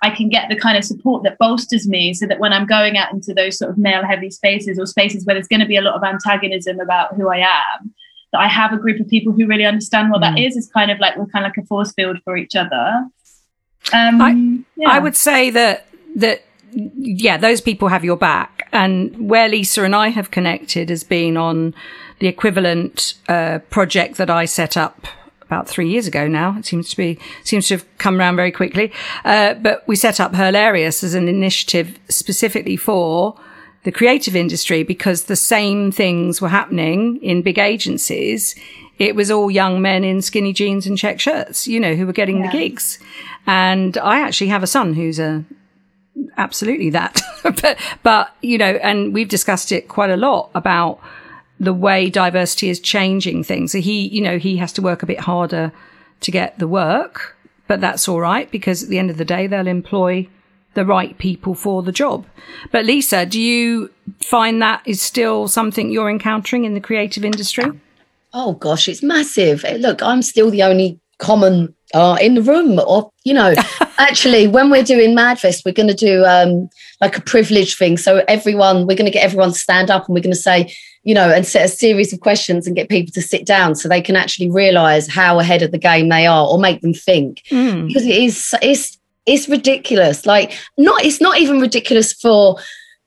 I 0.04 0.10
can 0.10 0.28
get 0.28 0.50
the 0.50 0.58
kind 0.58 0.78
of 0.78 0.84
support 0.84 1.24
that 1.24 1.38
bolsters 1.38 1.88
me 1.88 2.14
so 2.14 2.28
that 2.28 2.38
when 2.38 2.52
I'm 2.52 2.66
going 2.66 2.98
out 2.98 3.14
into 3.14 3.34
those 3.34 3.58
sort 3.58 3.72
of 3.72 3.78
male 3.78 4.06
heavy 4.06 4.30
spaces 4.30 4.78
or 4.78 4.86
spaces 4.86 5.26
where 5.26 5.34
there's 5.34 5.48
going 5.48 5.62
to 5.62 5.66
be 5.66 5.78
a 5.78 5.82
lot 5.82 5.96
of 5.96 6.04
antagonism 6.04 6.82
about 6.82 7.16
who 7.16 7.30
I 7.30 7.38
am, 7.38 7.94
that 8.34 8.42
I 8.42 8.48
have 8.48 8.74
a 8.74 8.78
group 8.78 9.00
of 9.00 9.08
people 9.08 9.32
who 9.32 9.48
really 9.48 9.64
understand 9.64 10.12
what 10.12 10.22
mm. 10.22 10.36
that 10.36 10.40
is. 10.40 10.58
Is 10.58 10.70
kind 10.70 10.92
of 10.92 11.00
like 11.00 11.16
we're 11.16 11.28
kind 11.28 11.46
of 11.46 11.54
like 11.56 11.64
a 11.64 11.66
force 11.68 11.94
field 11.94 12.20
for 12.26 12.36
each 12.36 12.54
other. 12.54 13.06
Um, 13.94 14.22
I, 14.22 14.32
yeah. 14.76 14.90
I 14.90 15.00
would 15.00 15.16
say 15.16 15.50
that 15.52 15.88
that 16.18 16.44
yeah, 16.74 17.38
those 17.38 17.62
people 17.62 17.88
have 17.88 18.04
your 18.04 18.18
back. 18.18 18.68
And 18.74 19.30
where 19.30 19.48
Lisa 19.48 19.84
and 19.84 19.96
I 19.96 20.10
have 20.10 20.32
connected 20.32 20.90
has 20.90 21.06
been 21.06 21.38
on 21.38 21.74
the 22.20 22.28
equivalent 22.28 23.14
uh, 23.30 23.60
project 23.70 24.18
that 24.18 24.30
I 24.30 24.46
set 24.46 24.76
up 24.76 25.08
about 25.54 25.68
three 25.68 25.90
years 25.90 26.08
ago 26.08 26.28
now. 26.28 26.58
It 26.58 26.66
seems 26.66 26.90
to 26.90 26.98
be 26.98 27.20
seems 27.44 27.68
to 27.68 27.76
have 27.76 27.98
come 27.98 28.20
around 28.20 28.36
very 28.36 28.52
quickly. 28.52 28.92
Uh, 29.24 29.54
but 29.54 29.88
we 29.88 29.96
set 29.96 30.20
up 30.20 30.34
Herlarious 30.34 31.04
as 31.04 31.14
an 31.14 31.28
initiative 31.28 32.00
specifically 32.10 32.76
for 32.76 33.40
the 33.84 33.92
creative 33.92 34.36
industry 34.36 34.84
because 34.84 35.26
the 35.26 35.36
same 35.36 35.92
things 35.92 36.42
were 36.42 36.50
happening 36.50 37.22
in 37.22 37.42
big 37.42 37.60
agencies. 37.60 38.56
It 38.98 39.16
was 39.16 39.30
all 39.30 39.52
young 39.52 39.82
men 39.82 40.04
in 40.04 40.22
skinny 40.22 40.54
jeans 40.54 40.88
and 40.88 40.98
check 40.98 41.20
shirts, 41.20 41.68
you 41.68 41.80
know, 41.80 41.96
who 41.96 42.06
were 42.06 42.14
getting 42.14 42.40
yeah. 42.40 42.52
the 42.52 42.58
gigs. 42.58 43.00
And 43.46 43.98
I 43.98 44.20
actually 44.20 44.48
have 44.48 44.64
a 44.64 44.68
son 44.68 44.94
who's 44.94 45.20
a 45.20 45.44
absolutely 46.38 46.90
that, 46.92 47.22
but, 47.44 47.78
but, 48.04 48.36
you 48.42 48.58
know, 48.58 48.80
and 48.82 49.14
we've 49.14 49.28
discussed 49.28 49.72
it 49.72 49.88
quite 49.88 50.12
a 50.12 50.18
lot 50.18 50.50
about 50.56 51.00
the 51.60 51.74
way 51.74 52.10
diversity 52.10 52.70
is 52.70 52.80
changing 52.80 53.44
things. 53.44 53.72
So 53.72 53.80
he, 53.80 54.08
you 54.08 54.22
know, 54.22 54.38
he 54.38 54.58
has 54.58 54.74
to 54.74 54.82
work 54.82 55.04
a 55.04 55.06
bit 55.06 55.22
harder 55.22 55.72
to 56.22 56.32
get 56.32 56.60
the 56.60 56.68
work, 56.68 57.38
but 57.68 57.82
that's 57.82 58.08
all 58.08 58.20
right 58.20 58.50
because 58.52 58.84
at 58.84 58.90
the 58.90 59.00
end 59.00 59.10
of 59.10 59.18
the 59.18 59.26
day, 59.26 59.48
they'll 59.48 59.68
employ 59.68 60.28
the 60.74 60.86
right 60.86 61.18
people 61.18 61.54
for 61.54 61.84
the 61.84 61.92
job. 61.92 62.26
But 62.72 62.86
Lisa, 62.86 63.26
do 63.26 63.40
you 63.40 63.92
find 64.22 64.62
that 64.62 64.82
is 64.86 65.02
still 65.02 65.48
something 65.48 65.92
you're 65.92 66.10
encountering 66.10 66.66
in 66.66 66.74
the 66.74 66.82
creative 66.82 67.24
industry? 67.24 67.66
Oh 68.34 68.54
gosh, 68.54 68.90
it's 68.90 69.04
massive. 69.04 69.64
Look, 69.78 70.02
I'm 70.02 70.24
still 70.24 70.50
the 70.50 70.64
only 70.64 71.00
common 71.20 71.76
uh, 71.94 72.18
in 72.20 72.34
the 72.34 72.42
room 72.42 72.80
or 72.88 73.12
you 73.24 73.34
know 73.34 73.54
actually 74.00 74.48
when 74.48 74.70
we're 74.72 74.84
doing 74.84 75.16
madfest 75.16 75.62
we're 75.64 75.72
going 75.72 75.88
to 75.88 75.94
do 75.94 76.26
um, 76.26 76.68
like 77.02 77.18
a 77.18 77.22
privilege 77.22 77.78
thing 77.78 77.98
so 77.98 78.24
everyone 78.28 78.88
we're 78.88 78.98
going 78.98 79.06
to 79.06 79.12
get 79.12 79.24
everyone 79.24 79.50
to 79.50 79.60
stand 79.60 79.92
up 79.92 80.08
and 80.08 80.16
we're 80.16 80.22
going 80.22 80.34
to 80.34 80.36
say 80.36 80.74
you 81.04 81.14
know, 81.14 81.30
and 81.30 81.46
set 81.46 81.66
a 81.66 81.70
series 81.70 82.14
of 82.14 82.22
questions 82.22 82.66
and 82.66 82.76
get 82.76 82.90
people 82.90 83.12
to 83.14 83.22
sit 83.22 83.46
down 83.46 83.76
so 83.76 83.88
they 83.88 84.02
can 84.02 84.16
actually 84.16 84.50
realize 84.50 85.08
how 85.08 85.40
ahead 85.40 85.62
of 85.62 85.72
the 85.72 85.78
game 85.78 86.10
they 86.10 86.26
are 86.26 86.48
or 86.48 86.58
make 86.58 86.82
them 86.82 86.94
think. 86.94 87.44
Mm. 87.50 87.88
Because 87.88 88.06
it 88.06 88.16
is 88.16 88.56
it's 88.62 88.98
it's 89.26 89.50
ridiculous. 89.50 90.26
Like 90.26 90.58
not 90.78 91.04
it's 91.04 91.22
not 91.22 91.38
even 91.38 91.60
ridiculous 91.60 92.14
for 92.14 92.58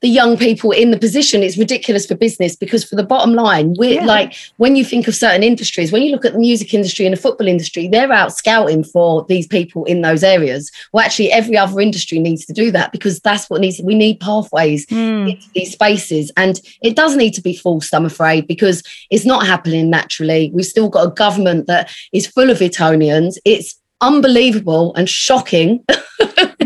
the 0.06 0.12
young 0.12 0.36
people 0.36 0.70
in 0.70 0.92
the 0.92 0.98
position 0.98 1.42
it's 1.42 1.58
ridiculous 1.58 2.06
for 2.06 2.14
business 2.14 2.54
because 2.54 2.84
for 2.84 2.94
the 2.94 3.02
bottom 3.02 3.34
line 3.34 3.74
we're 3.76 4.00
yeah. 4.00 4.04
like 4.04 4.36
when 4.56 4.76
you 4.76 4.84
think 4.84 5.08
of 5.08 5.16
certain 5.16 5.42
industries 5.42 5.90
when 5.90 6.00
you 6.00 6.12
look 6.12 6.24
at 6.24 6.32
the 6.32 6.38
music 6.38 6.72
industry 6.72 7.04
and 7.04 7.12
the 7.12 7.20
football 7.20 7.48
industry 7.48 7.88
they're 7.88 8.12
out 8.12 8.32
scouting 8.32 8.84
for 8.84 9.26
these 9.28 9.48
people 9.48 9.84
in 9.86 10.02
those 10.02 10.22
areas 10.22 10.70
well 10.92 11.04
actually 11.04 11.32
every 11.32 11.56
other 11.56 11.80
industry 11.80 12.20
needs 12.20 12.46
to 12.46 12.52
do 12.52 12.70
that 12.70 12.92
because 12.92 13.18
that's 13.18 13.50
what 13.50 13.60
needs 13.60 13.80
we 13.82 13.96
need 13.96 14.20
pathways 14.20 14.86
mm. 14.86 15.28
into 15.28 15.48
these 15.56 15.72
spaces 15.72 16.30
and 16.36 16.60
it 16.82 16.94
does 16.94 17.16
need 17.16 17.34
to 17.34 17.42
be 17.42 17.56
forced 17.56 17.92
i'm 17.92 18.06
afraid 18.06 18.46
because 18.46 18.84
it's 19.10 19.26
not 19.26 19.44
happening 19.44 19.90
naturally 19.90 20.52
we've 20.54 20.66
still 20.66 20.88
got 20.88 21.08
a 21.08 21.10
government 21.10 21.66
that 21.66 21.90
is 22.12 22.28
full 22.28 22.48
of 22.48 22.62
etonians 22.62 23.40
it's 23.44 23.74
unbelievable 24.00 24.94
and 24.94 25.08
shocking. 25.08 25.84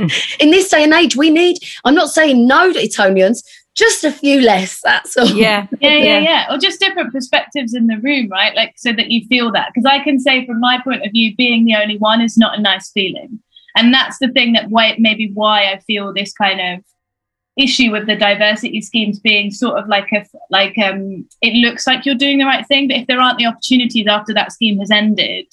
in 0.41 0.51
this 0.51 0.69
day 0.69 0.85
and 0.85 0.93
age, 0.93 1.17
we 1.17 1.31
need, 1.31 1.59
I'm 1.85 1.95
not 1.95 2.11
saying 2.11 2.47
no 2.47 2.73
to 2.73 2.79
Etonians, 2.79 3.43
just 3.75 4.05
a 4.05 4.13
few 4.13 4.41
less. 4.41 4.81
That's 4.83 5.17
all. 5.17 5.27
Yeah. 5.41 5.67
Yeah, 5.81 5.97
yeah, 5.97 6.19
yeah. 6.19 6.55
Or 6.55 6.59
just 6.59 6.81
different 6.81 7.13
perspectives 7.13 7.75
in 7.75 7.87
the 7.87 7.99
room, 7.99 8.29
right? 8.29 8.55
Like 8.55 8.75
so 8.77 8.93
that 8.93 9.11
you 9.11 9.27
feel 9.27 9.53
that. 9.53 9.71
Because 9.73 9.87
I 9.87 10.03
can 10.03 10.19
say 10.19 10.47
from 10.47 10.61
my 10.61 10.81
point 10.83 11.05
of 11.05 11.13
view, 11.13 11.35
being 11.37 11.65
the 11.65 11.77
only 11.77 11.97
one 11.99 12.21
is 12.21 12.37
not 12.37 12.59
a 12.59 12.61
nice 12.61 12.91
feeling. 12.91 13.41
And 13.77 13.95
that's 13.95 14.19
the 14.19 14.29
thing 14.29 14.53
that 14.55 14.69
why 14.69 14.97
maybe 14.99 15.31
why 15.33 15.73
I 15.73 15.79
feel 15.81 16.13
this 16.13 16.33
kind 16.33 16.61
of 16.61 16.85
issue 17.57 17.91
with 17.91 18.07
the 18.07 18.17
diversity 18.17 18.81
schemes 18.81 19.19
being 19.19 19.51
sort 19.51 19.79
of 19.79 19.89
like 19.89 20.09
a 20.13 20.25
like 20.51 20.77
um 20.79 21.27
it 21.43 21.53
looks 21.55 21.87
like 21.87 22.07
you're 22.07 22.15
doing 22.15 22.39
the 22.39 22.45
right 22.45 22.67
thing, 22.67 22.89
but 22.89 22.97
if 22.97 23.07
there 23.07 23.21
aren't 23.21 23.39
the 23.39 23.47
opportunities 23.47 24.07
after 24.07 24.35
that 24.35 24.53
scheme 24.53 24.79
has 24.79 24.91
ended, 24.91 25.47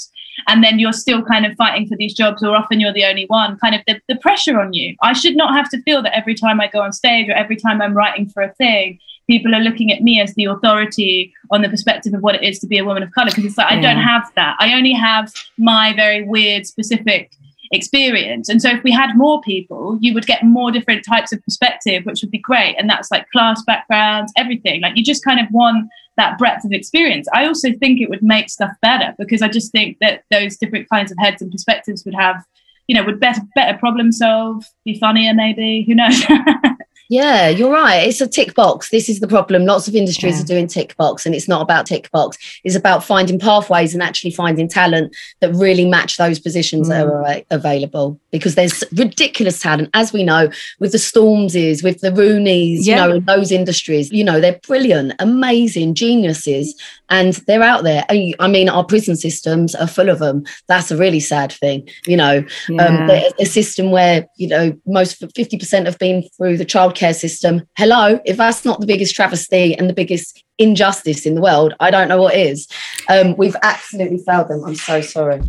and 0.47 0.63
then 0.63 0.79
you're 0.79 0.93
still 0.93 1.23
kind 1.23 1.45
of 1.45 1.55
fighting 1.55 1.87
for 1.87 1.97
these 1.97 2.13
jobs 2.13 2.43
or 2.43 2.55
often 2.55 2.79
you're 2.79 2.93
the 2.93 3.05
only 3.05 3.25
one 3.25 3.57
kind 3.57 3.73
of 3.75 3.81
the, 3.87 3.99
the 4.07 4.15
pressure 4.17 4.59
on 4.59 4.73
you. 4.73 4.95
I 5.01 5.13
should 5.13 5.35
not 5.35 5.55
have 5.55 5.69
to 5.71 5.81
feel 5.81 6.01
that 6.03 6.15
every 6.15 6.35
time 6.35 6.61
i 6.61 6.67
go 6.67 6.81
on 6.81 6.91
stage 6.93 7.27
or 7.29 7.33
every 7.33 7.55
time 7.55 7.81
i'm 7.81 7.93
writing 7.93 8.27
for 8.27 8.43
a 8.43 8.53
thing 8.53 8.99
people 9.27 9.53
are 9.53 9.59
looking 9.59 9.91
at 9.91 10.01
me 10.01 10.19
as 10.21 10.33
the 10.35 10.45
authority 10.45 11.33
on 11.51 11.61
the 11.61 11.69
perspective 11.69 12.13
of 12.13 12.21
what 12.21 12.35
it 12.35 12.43
is 12.43 12.59
to 12.59 12.67
be 12.67 12.77
a 12.77 12.85
woman 12.85 13.03
of 13.03 13.11
color 13.11 13.27
because 13.27 13.45
it's 13.45 13.57
like 13.57 13.69
yeah. 13.69 13.77
i 13.77 13.81
don't 13.81 14.01
have 14.01 14.31
that. 14.35 14.55
I 14.59 14.73
only 14.73 14.93
have 14.93 15.31
my 15.57 15.93
very 15.93 16.23
weird 16.23 16.65
specific 16.65 17.31
experience. 17.71 18.47
And 18.47 18.61
so 18.61 18.69
if 18.69 18.81
we 18.83 18.91
had 18.91 19.15
more 19.15 19.41
people 19.41 19.97
you 19.99 20.13
would 20.13 20.25
get 20.25 20.43
more 20.43 20.71
different 20.71 21.03
types 21.05 21.33
of 21.33 21.43
perspective 21.43 22.05
which 22.05 22.21
would 22.21 22.31
be 22.31 22.37
great. 22.37 22.75
And 22.77 22.89
that's 22.89 23.11
like 23.11 23.29
class 23.29 23.61
backgrounds 23.63 24.31
everything. 24.37 24.81
Like 24.81 24.95
you 24.95 25.03
just 25.03 25.23
kind 25.23 25.39
of 25.39 25.47
want 25.51 25.89
that 26.17 26.37
breadth 26.37 26.65
of 26.65 26.71
experience. 26.71 27.27
I 27.33 27.45
also 27.45 27.69
think 27.79 28.01
it 28.01 28.09
would 28.09 28.23
make 28.23 28.49
stuff 28.49 28.71
better 28.81 29.13
because 29.17 29.41
I 29.41 29.47
just 29.47 29.71
think 29.71 29.97
that 30.01 30.23
those 30.31 30.57
different 30.57 30.89
kinds 30.89 31.11
of 31.11 31.17
heads 31.19 31.41
and 31.41 31.51
perspectives 31.51 32.03
would 32.05 32.15
have, 32.15 32.43
you 32.87 32.95
know, 32.95 33.03
would 33.03 33.19
better 33.19 33.41
better 33.55 33.77
problem 33.77 34.11
solve, 34.11 34.65
be 34.83 34.99
funnier 34.99 35.33
maybe. 35.33 35.83
Who 35.87 35.95
knows? 35.95 36.23
Yeah, 37.09 37.49
you're 37.49 37.71
right. 37.71 38.07
It's 38.07 38.19
a 38.21 38.27
tick 38.27 38.53
box. 38.53 38.89
This 38.89 39.07
is 39.07 39.19
the 39.19 39.27
problem. 39.27 39.65
Lots 39.65 39.87
of 39.87 39.95
industries 39.95 40.35
Yeah. 40.37 40.43
are 40.43 40.45
doing 40.45 40.67
tick 40.67 40.95
box, 40.97 41.25
and 41.25 41.33
it's 41.33 41.47
not 41.47 41.61
about 41.61 41.85
tick 41.85 42.11
box. 42.11 42.37
It's 42.63 42.75
about 42.75 43.03
finding 43.03 43.39
pathways 43.39 43.93
and 43.93 44.03
actually 44.03 44.31
finding 44.31 44.67
talent 44.67 45.15
that 45.39 45.53
really 45.53 45.85
match 45.85 46.17
those 46.17 46.39
positions 46.39 46.89
that 46.89 47.05
are 47.05 47.41
available. 47.49 48.19
Because 48.31 48.55
there's 48.55 48.83
ridiculous 48.93 49.59
talent, 49.59 49.89
as 49.93 50.11
we 50.11 50.23
know, 50.23 50.49
with 50.79 50.91
the 50.91 50.97
Stormzys, 50.97 51.83
with 51.83 52.01
the 52.01 52.11
Roonies, 52.11 52.79
Yeah. 52.81 53.03
you 53.03 53.09
know, 53.09 53.15
in 53.17 53.25
those 53.25 53.51
industries. 53.51 54.11
You 54.11 54.23
know, 54.23 54.41
they're 54.41 54.59
brilliant, 54.67 55.13
amazing 55.19 55.93
geniuses, 55.93 56.75
and 57.09 57.33
they're 57.47 57.63
out 57.63 57.83
there. 57.83 58.03
I 58.09 58.47
mean, 58.47 58.67
our 58.69 58.83
prison 58.83 59.15
systems 59.15 59.75
are 59.75 59.87
full 59.87 60.09
of 60.09 60.19
them. 60.19 60.43
That's 60.67 60.91
a 60.91 60.97
really 60.97 61.21
sad 61.21 61.51
thing. 61.53 61.87
You 62.05 62.17
know, 62.17 62.43
Yeah. 62.69 62.85
um, 62.85 63.09
a 63.39 63.45
system 63.45 63.91
where 63.91 64.27
you 64.35 64.47
know 64.47 64.73
most 64.85 65.19
50% 65.33 65.85
have 65.85 65.97
been 65.99 66.23
through 66.37 66.57
the 66.57 66.65
childcare 66.97 67.15
system 67.15 67.61
hello 67.77 68.19
if 68.25 68.37
that's 68.37 68.65
not 68.65 68.79
the 68.79 68.87
biggest 68.87 69.15
travesty 69.15 69.75
and 69.75 69.89
the 69.89 69.93
biggest 69.93 70.43
injustice 70.57 71.25
in 71.25 71.35
the 71.35 71.41
world 71.41 71.73
i 71.79 71.91
don't 71.91 72.07
know 72.07 72.21
what 72.21 72.35
is 72.35 72.67
um, 73.09 73.35
we've 73.37 73.55
absolutely 73.63 74.17
failed 74.17 74.47
them 74.47 74.63
i'm 74.65 74.75
so 74.75 75.01
sorry 75.01 75.41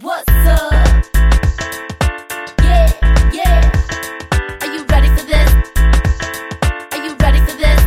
What's 0.00 0.28
up? 0.28 0.72
Yeah, 2.60 2.90
yeah. 3.32 3.70
Are 4.60 4.74
you 4.74 4.84
ready 4.86 5.08
for 5.08 5.24
this? 5.24 5.50
Are 6.92 7.02
you 7.02 7.14
ready 7.20 7.38
for 7.38 7.56
this? 7.56 7.80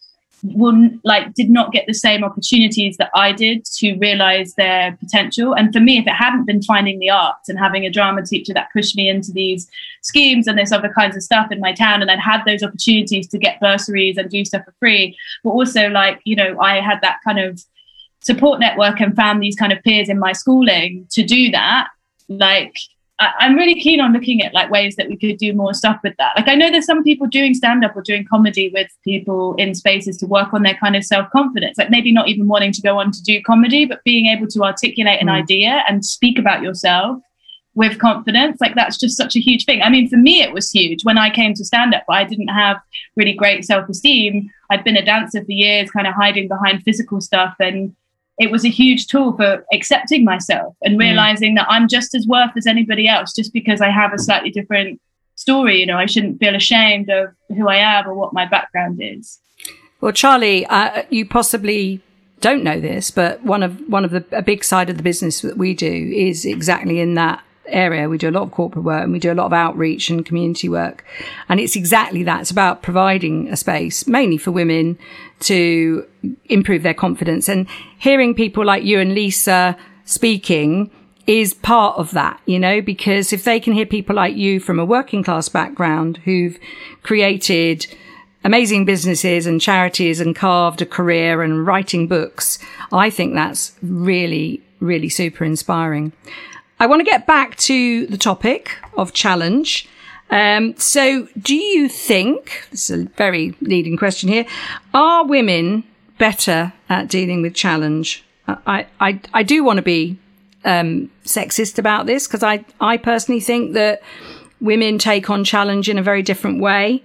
will 0.43 0.89
like 1.03 1.33
did 1.33 1.49
not 1.49 1.71
get 1.71 1.85
the 1.87 1.93
same 1.93 2.23
opportunities 2.23 2.97
that 2.97 3.09
I 3.15 3.31
did 3.31 3.65
to 3.77 3.97
realize 3.97 4.53
their 4.53 4.97
potential. 4.97 5.53
And 5.53 5.73
for 5.73 5.79
me, 5.79 5.97
if 5.97 6.07
it 6.07 6.13
hadn't 6.13 6.45
been 6.45 6.61
finding 6.61 6.99
the 6.99 7.09
arts 7.09 7.49
and 7.49 7.57
having 7.57 7.85
a 7.85 7.89
drama 7.89 8.25
teacher 8.25 8.53
that 8.53 8.69
pushed 8.73 8.95
me 8.95 9.09
into 9.09 9.31
these 9.31 9.69
schemes 10.01 10.47
and 10.47 10.57
this 10.57 10.71
other 10.71 10.89
kinds 10.89 11.15
of 11.15 11.23
stuff 11.23 11.51
in 11.51 11.59
my 11.59 11.73
town, 11.73 12.01
and 12.01 12.11
I'd 12.11 12.19
had 12.19 12.43
those 12.45 12.63
opportunities 12.63 13.27
to 13.29 13.37
get 13.37 13.59
bursaries 13.59 14.17
and 14.17 14.29
do 14.29 14.45
stuff 14.45 14.65
for 14.65 14.75
free, 14.79 15.17
but 15.43 15.51
also 15.51 15.89
like 15.89 16.21
you 16.23 16.35
know 16.35 16.59
I 16.59 16.81
had 16.81 16.99
that 17.01 17.17
kind 17.23 17.39
of 17.39 17.61
support 18.21 18.59
network 18.59 18.99
and 18.99 19.15
found 19.15 19.41
these 19.41 19.55
kind 19.55 19.71
of 19.71 19.81
peers 19.83 20.09
in 20.09 20.19
my 20.19 20.33
schooling 20.33 21.07
to 21.11 21.23
do 21.23 21.51
that 21.51 21.87
like 22.29 22.77
I, 23.19 23.31
I'm 23.39 23.55
really 23.55 23.79
keen 23.79 23.99
on 23.99 24.13
looking 24.13 24.43
at 24.43 24.53
like 24.53 24.69
ways 24.69 24.95
that 24.95 25.09
we 25.09 25.17
could 25.17 25.37
do 25.37 25.53
more 25.53 25.73
stuff 25.73 25.99
with 26.03 26.13
that. 26.17 26.33
Like 26.35 26.47
I 26.47 26.55
know 26.55 26.69
there's 26.69 26.85
some 26.85 27.03
people 27.03 27.27
doing 27.27 27.53
stand 27.53 27.83
up 27.83 27.95
or 27.95 28.01
doing 28.01 28.25
comedy 28.29 28.69
with 28.73 28.87
people 29.03 29.55
in 29.55 29.73
spaces 29.73 30.17
to 30.17 30.27
work 30.27 30.53
on 30.53 30.63
their 30.63 30.75
kind 30.75 30.95
of 30.95 31.03
self 31.03 31.29
confidence. 31.31 31.77
Like 31.77 31.89
maybe 31.89 32.11
not 32.11 32.27
even 32.27 32.47
wanting 32.47 32.71
to 32.73 32.81
go 32.81 32.99
on 32.99 33.11
to 33.11 33.23
do 33.23 33.41
comedy, 33.41 33.85
but 33.85 34.03
being 34.03 34.27
able 34.27 34.47
to 34.47 34.63
articulate 34.63 35.21
an 35.21 35.27
Mm. 35.27 35.41
idea 35.41 35.83
and 35.89 36.05
speak 36.05 36.37
about 36.37 36.61
yourself 36.61 37.19
with 37.75 37.99
confidence. 37.99 38.57
Like 38.59 38.75
that's 38.75 38.97
just 38.97 39.17
such 39.17 39.35
a 39.35 39.39
huge 39.39 39.65
thing. 39.65 39.81
I 39.81 39.89
mean, 39.89 40.09
for 40.09 40.17
me, 40.17 40.41
it 40.41 40.51
was 40.53 40.71
huge 40.71 41.03
when 41.03 41.17
I 41.17 41.29
came 41.29 41.53
to 41.55 41.65
stand 41.65 41.93
up. 41.93 42.03
But 42.07 42.17
I 42.17 42.23
didn't 42.23 42.47
have 42.49 42.77
really 43.15 43.33
great 43.33 43.65
self 43.65 43.87
esteem. 43.89 44.49
I'd 44.69 44.83
been 44.83 44.97
a 44.97 45.05
dancer 45.05 45.43
for 45.43 45.51
years, 45.51 45.89
kind 45.91 46.07
of 46.07 46.13
hiding 46.13 46.47
behind 46.47 46.83
physical 46.83 47.21
stuff 47.21 47.55
and 47.59 47.95
it 48.39 48.51
was 48.51 48.63
a 48.63 48.69
huge 48.69 49.07
tool 49.07 49.35
for 49.35 49.65
accepting 49.73 50.23
myself 50.23 50.75
and 50.83 50.99
realizing 50.99 51.55
that 51.55 51.65
I'm 51.69 51.87
just 51.87 52.13
as 52.13 52.27
worth 52.27 52.51
as 52.55 52.67
anybody 52.67 53.07
else 53.07 53.33
just 53.33 53.51
because 53.51 53.81
I 53.81 53.89
have 53.89 54.13
a 54.13 54.19
slightly 54.19 54.51
different 54.51 55.01
story. 55.35 55.79
You 55.79 55.87
know, 55.87 55.97
I 55.97 56.05
shouldn't 56.05 56.39
feel 56.39 56.55
ashamed 56.55 57.09
of 57.09 57.29
who 57.49 57.67
I 57.67 57.77
am 57.77 58.07
or 58.07 58.13
what 58.13 58.33
my 58.33 58.45
background 58.45 58.99
is. 59.01 59.39
Well, 60.01 60.11
Charlie, 60.11 60.65
uh, 60.67 61.03
you 61.09 61.25
possibly 61.25 62.01
don't 62.39 62.63
know 62.63 62.79
this, 62.79 63.09
but 63.09 63.43
one 63.43 63.63
of 63.63 63.79
one 63.89 64.05
of 64.05 64.11
the 64.11 64.23
a 64.31 64.43
big 64.43 64.63
side 64.63 64.89
of 64.91 64.97
the 64.97 65.03
business 65.03 65.41
that 65.41 65.57
we 65.57 65.73
do 65.73 66.11
is 66.15 66.45
exactly 66.45 66.99
in 66.99 67.15
that 67.15 67.43
area. 67.67 68.09
We 68.09 68.17
do 68.17 68.29
a 68.29 68.31
lot 68.31 68.43
of 68.43 68.51
corporate 68.51 68.85
work 68.85 69.03
and 69.03 69.13
we 69.13 69.19
do 69.19 69.31
a 69.31 69.35
lot 69.35 69.45
of 69.45 69.53
outreach 69.53 70.09
and 70.09 70.25
community 70.25 70.69
work, 70.69 71.03
and 71.49 71.59
it's 71.59 71.75
exactly 71.75 72.23
that. 72.23 72.41
It's 72.41 72.51
about 72.51 72.81
providing 72.81 73.47
a 73.49 73.55
space, 73.55 74.07
mainly 74.07 74.37
for 74.37 74.51
women, 74.51 74.97
to 75.41 76.05
improve 76.45 76.83
their 76.83 76.93
confidence. 76.93 77.47
And 77.47 77.67
hearing 77.99 78.33
people 78.33 78.65
like 78.65 78.83
you 78.83 78.99
and 78.99 79.13
Lisa 79.13 79.77
speaking 80.05 80.89
is 81.27 81.53
part 81.53 81.97
of 81.97 82.11
that, 82.11 82.39
you 82.45 82.57
know, 82.57 82.81
because 82.81 83.33
if 83.33 83.43
they 83.43 83.59
can 83.59 83.73
hear 83.73 83.85
people 83.85 84.15
like 84.15 84.35
you 84.35 84.59
from 84.61 84.79
a 84.79 84.85
working 84.85 85.23
class 85.23 85.49
background 85.49 86.17
who've 86.23 86.57
created 87.03 87.85
amazing 88.45 88.85
businesses 88.85 89.45
and 89.45 89.59
charities 89.59 90.21
and 90.21 90.37
carved 90.37 90.81
a 90.81 90.85
career 90.85 91.43
and 91.43 91.67
writing 91.67 92.07
books, 92.07 92.59
I 92.93 93.09
think 93.09 93.33
that's 93.33 93.73
really, 93.81 94.61
really 94.79 95.09
super 95.09 95.43
inspiring. 95.43 96.13
I 96.79 96.85
want 96.85 96.99
to 96.99 97.05
get 97.05 97.25
back 97.25 97.55
to 97.57 98.05
the 98.05 98.17
topic 98.17 98.77
of 98.95 99.11
challenge. 99.11 99.89
Um, 100.29 100.75
so, 100.77 101.27
do 101.39 101.55
you 101.55 101.89
think, 101.89 102.67
this 102.69 102.89
is 102.89 103.05
a 103.05 103.09
very 103.09 103.55
leading 103.61 103.97
question 103.97 104.29
here, 104.29 104.45
are 104.93 105.25
women 105.25 105.83
better 106.19 106.73
at 106.89 107.07
dealing 107.07 107.41
with 107.41 107.55
challenge? 107.55 108.23
I, 108.47 108.85
I, 108.99 109.19
I 109.33 109.43
do 109.43 109.63
want 109.63 109.77
to 109.77 109.83
be 109.83 110.19
um, 110.65 111.09
sexist 111.25 111.79
about 111.79 112.05
this 112.05 112.27
because 112.27 112.43
I, 112.43 112.63
I 112.79 112.97
personally 112.97 113.41
think 113.41 113.73
that 113.73 114.01
women 114.61 114.99
take 114.99 115.29
on 115.29 115.43
challenge 115.43 115.89
in 115.89 115.97
a 115.97 116.03
very 116.03 116.21
different 116.21 116.61
way, 116.61 117.03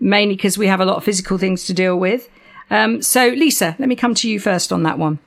mainly 0.00 0.34
because 0.34 0.58
we 0.58 0.66
have 0.66 0.80
a 0.80 0.84
lot 0.84 0.96
of 0.96 1.04
physical 1.04 1.38
things 1.38 1.64
to 1.66 1.74
deal 1.74 1.96
with. 1.96 2.28
Um, 2.70 3.02
so, 3.02 3.28
Lisa, 3.28 3.76
let 3.78 3.88
me 3.88 3.94
come 3.96 4.14
to 4.16 4.28
you 4.28 4.40
first 4.40 4.72
on 4.72 4.82
that 4.82 4.98
one. 4.98 5.20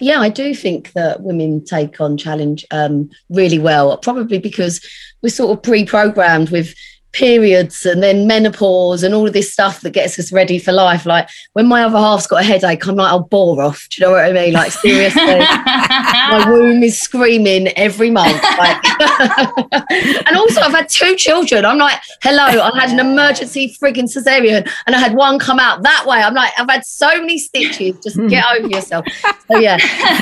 Yeah, 0.00 0.20
I 0.20 0.28
do 0.28 0.54
think 0.54 0.92
that 0.92 1.22
women 1.22 1.64
take 1.64 2.00
on 2.00 2.16
challenge 2.16 2.64
um, 2.70 3.10
really 3.30 3.58
well, 3.58 3.96
probably 3.98 4.38
because 4.38 4.80
we're 5.22 5.30
sort 5.30 5.56
of 5.56 5.62
pre 5.62 5.84
programmed 5.84 6.50
with 6.50 6.74
periods 7.12 7.86
and 7.86 8.02
then 8.02 8.26
menopause 8.26 9.02
and 9.02 9.14
all 9.14 9.26
of 9.26 9.32
this 9.32 9.52
stuff 9.52 9.80
that 9.80 9.90
gets 9.90 10.18
us 10.18 10.32
ready 10.32 10.58
for 10.58 10.72
life. 10.72 11.06
Like 11.06 11.28
when 11.54 11.66
my 11.66 11.82
other 11.82 11.98
half's 11.98 12.26
got 12.26 12.42
a 12.42 12.44
headache, 12.44 12.86
I'm 12.86 12.96
like, 12.96 13.10
I'll 13.10 13.24
bore 13.24 13.62
off. 13.62 13.88
Do 13.90 14.00
you 14.00 14.06
know 14.06 14.12
what 14.12 14.24
I 14.24 14.32
mean? 14.32 14.52
Like 14.52 14.72
seriously, 14.72 15.22
my 15.24 16.44
womb 16.48 16.82
is 16.82 17.00
screaming 17.00 17.68
every 17.76 18.10
month. 18.10 18.42
Like, 18.42 18.84
and 20.26 20.36
also 20.36 20.60
I've 20.60 20.74
had 20.74 20.88
two 20.88 21.16
children. 21.16 21.64
I'm 21.64 21.78
like, 21.78 21.98
hello, 22.22 22.44
I 22.44 22.78
had 22.78 22.90
an 22.90 23.00
emergency 23.00 23.76
frigging 23.80 24.04
cesarean 24.04 24.70
and 24.86 24.96
I 24.96 24.98
had 24.98 25.14
one 25.14 25.38
come 25.38 25.58
out 25.58 25.82
that 25.82 26.04
way. 26.06 26.18
I'm 26.18 26.34
like, 26.34 26.52
I've 26.58 26.68
had 26.68 26.84
so 26.84 27.08
many 27.20 27.38
stitches. 27.38 27.96
Just 28.02 28.16
get 28.28 28.44
hmm. 28.44 28.64
over 28.64 28.68
yourself. 28.68 29.06
So 29.50 29.58
yeah, 29.58 29.78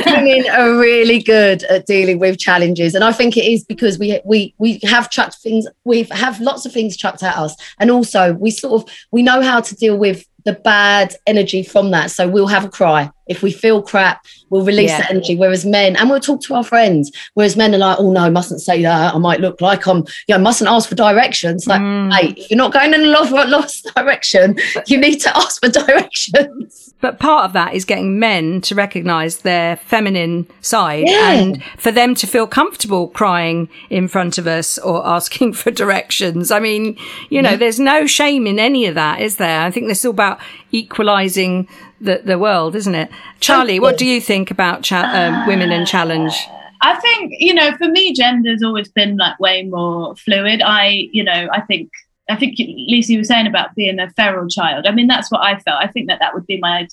women 0.07 0.49
are 0.51 0.79
really 0.79 1.23
good 1.23 1.65
at 1.65 1.87
dealing 1.87 2.19
with 2.19 2.39
challenges, 2.39 2.95
and 2.95 3.03
I 3.03 3.13
think 3.13 3.37
it 3.37 3.45
is 3.45 3.65
because 3.65 3.99
we 3.99 4.21
we 4.25 4.55
we 4.59 4.79
have 4.85 5.11
chucked 5.11 5.37
things. 5.37 5.67
We 5.85 6.05
have 6.05 6.41
lots 6.41 6.65
of 6.65 6.73
things 6.77 6.97
chucked 6.97 7.23
at 7.23 7.37
us, 7.37 7.57
and 7.81 7.91
also 7.91 8.35
we 8.35 8.51
sort 8.51 8.83
of 8.83 8.95
we 9.11 9.23
know 9.23 9.41
how 9.41 9.61
to 9.61 9.75
deal 9.75 9.97
with 9.97 10.25
the 10.45 10.53
bad 10.53 11.17
energy 11.27 11.63
from 11.63 11.91
that. 11.91 12.11
So 12.13 12.29
we'll 12.29 12.47
have 12.47 12.65
a 12.65 12.69
cry. 12.69 13.11
If 13.27 13.43
we 13.43 13.51
feel 13.53 13.83
crap, 13.83 14.25
we'll 14.51 14.65
release 14.65 14.91
Yeah. 14.91 14.99
that 15.03 15.11
energy. 15.11 15.35
Whereas 15.37 15.65
men, 15.65 15.97
and 15.97 16.09
we'll 16.09 16.21
talk 16.21 16.41
to 16.43 16.55
our 16.55 16.63
friends. 16.65 17.11
Whereas 17.35 17.57
men 17.57 17.75
are 17.75 17.79
like, 17.79 17.99
oh 17.99 18.13
no, 18.13 18.21
I 18.21 18.31
mustn't 18.31 18.61
say 18.61 18.83
that. 18.83 19.15
I 19.15 19.19
might 19.19 19.41
look 19.41 19.61
like 19.61 19.87
I'm, 19.87 19.99
you 20.29 20.35
know, 20.35 20.39
mustn't 20.39 20.71
ask 20.71 20.89
for 20.89 20.95
directions. 20.95 21.67
Like, 21.67 21.81
Mm. 21.81 22.13
hey, 22.15 22.35
if 22.37 22.51
you're 22.51 22.57
not 22.59 22.73
going 22.73 22.95
in 22.95 23.01
a 23.03 23.07
lost, 23.07 23.33
lost 23.49 23.91
direction, 23.97 24.57
you 24.87 24.99
need 24.99 25.17
to 25.23 25.37
ask 25.37 25.61
for 25.65 25.69
directions. 25.81 26.95
But 27.01 27.19
part 27.19 27.45
of 27.45 27.53
that 27.53 27.75
is 27.75 27.85
getting 27.85 28.19
men 28.19 28.61
to 28.63 28.75
recognize 28.75 29.39
their 29.39 29.77
feminine 29.77 30.47
side 30.61 31.05
Yeah. 31.09 31.33
and 31.33 31.63
for 31.77 31.93
them 31.93 32.15
to 32.15 32.27
feel 32.27 32.47
comfortable 32.47 33.09
crying 33.09 33.69
in 33.91 34.09
front 34.09 34.39
of 34.39 34.47
us 34.47 34.79
or 34.79 35.07
asking 35.07 35.53
for 35.61 35.71
directions. 35.71 36.51
I 36.51 36.59
mean, 36.61 36.97
you 37.29 37.43
know, 37.43 37.57
there's 37.57 37.79
no 37.81 38.07
shame 38.07 38.47
in 38.47 38.59
any 38.59 38.87
of 38.87 38.95
that, 38.95 39.21
is 39.21 39.37
there? 39.37 39.61
I 39.63 39.71
think 39.71 39.89
this 39.89 39.99
is 40.01 40.05
all 40.07 40.11
about 40.13 40.39
equalizing 40.91 41.69
the, 42.01 42.23
the 42.25 42.39
world, 42.39 42.75
isn't 42.75 42.95
it? 42.95 43.11
Charlie, 43.41 43.81
what 43.81 43.99
do 43.99 44.07
you 44.07 44.21
think 44.21 44.51
about 44.51 44.83
cha- 44.83 45.11
um, 45.13 45.47
women 45.47 45.73
and 45.73 45.87
challenge? 45.87 46.35
I 46.83 46.99
think, 47.01 47.33
you 47.39 47.55
know, 47.55 47.77
for 47.77 47.89
me, 47.89 48.15
gender's 48.15 48.63
always 48.63 48.89
been 48.89 49.17
like 49.17 49.39
way 49.41 49.63
more 49.65 50.15
fluid. 50.17 50.63
I, 50.63 51.09
you 51.13 51.25
know, 51.25 51.49
I 51.53 51.63
think, 51.63 51.91
I 52.29 52.37
think 52.37 52.57
Lisa 52.59 53.13
you 53.13 53.19
were 53.19 53.25
saying 53.25 53.47
about 53.47 53.75
being 53.75 53.99
a 53.99 54.11
feral 54.11 54.49
child. 54.49 54.87
I 54.87 54.91
mean, 54.91 55.07
that's 55.07 55.31
what 55.31 55.43
I 55.43 55.59
felt. 55.61 55.83
I 55.83 55.87
think 55.87 56.09
that 56.09 56.19
that 56.21 56.35
would 56.35 56.47
be 56.47 56.59
my 56.59 56.89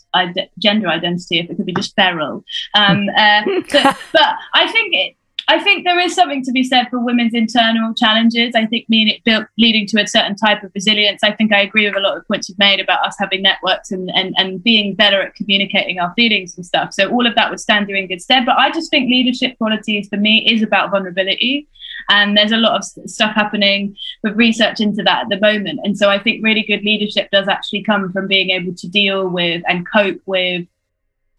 gender 0.59 0.87
identity 0.87 1.39
if 1.39 1.49
it 1.49 1.55
could 1.55 1.65
be 1.65 1.73
just 1.73 1.95
feral. 1.95 2.43
Um, 2.75 3.09
uh, 3.17 3.41
but, 3.71 3.97
but 4.13 4.35
I 4.53 4.71
think 4.71 4.93
it, 4.93 5.15
I 5.47 5.59
think 5.61 5.83
there 5.83 5.99
is 5.99 6.15
something 6.15 6.43
to 6.43 6.51
be 6.51 6.63
said 6.63 6.87
for 6.89 6.99
women's 6.99 7.33
internal 7.33 7.93
challenges. 7.93 8.55
I 8.55 8.65
think 8.65 8.89
mean 8.89 9.07
it 9.07 9.23
built 9.23 9.45
leading 9.57 9.85
to 9.87 10.01
a 10.01 10.07
certain 10.07 10.35
type 10.35 10.63
of 10.63 10.71
resilience. 10.73 11.23
I 11.23 11.31
think 11.31 11.51
I 11.51 11.61
agree 11.61 11.85
with 11.85 11.97
a 11.97 11.99
lot 11.99 12.17
of 12.17 12.27
points 12.27 12.49
you've 12.49 12.59
made 12.59 12.79
about 12.79 13.05
us 13.05 13.15
having 13.19 13.41
networks 13.41 13.91
and, 13.91 14.09
and, 14.15 14.33
and 14.37 14.63
being 14.63 14.95
better 14.95 15.21
at 15.21 15.35
communicating 15.35 15.99
our 15.99 16.13
feelings 16.15 16.55
and 16.55 16.65
stuff. 16.65 16.93
So 16.93 17.09
all 17.09 17.27
of 17.27 17.35
that 17.35 17.49
would 17.49 17.59
stand 17.59 17.89
you 17.89 17.95
in 17.95 18.07
good 18.07 18.21
stead. 18.21 18.45
But 18.45 18.57
I 18.57 18.71
just 18.71 18.89
think 18.89 19.09
leadership 19.09 19.57
qualities 19.57 20.07
for 20.07 20.17
me 20.17 20.49
is 20.49 20.61
about 20.61 20.91
vulnerability. 20.91 21.67
And 22.09 22.37
there's 22.37 22.51
a 22.51 22.57
lot 22.57 22.75
of 22.75 22.83
stuff 23.09 23.35
happening 23.35 23.95
with 24.23 24.35
research 24.35 24.79
into 24.79 25.03
that 25.03 25.23
at 25.23 25.29
the 25.29 25.39
moment. 25.39 25.79
And 25.83 25.97
so 25.97 26.09
I 26.09 26.19
think 26.19 26.43
really 26.43 26.63
good 26.63 26.83
leadership 26.83 27.29
does 27.31 27.47
actually 27.47 27.83
come 27.83 28.11
from 28.11 28.27
being 28.27 28.49
able 28.49 28.73
to 28.75 28.87
deal 28.87 29.27
with 29.27 29.63
and 29.67 29.89
cope 29.89 30.21
with 30.25 30.67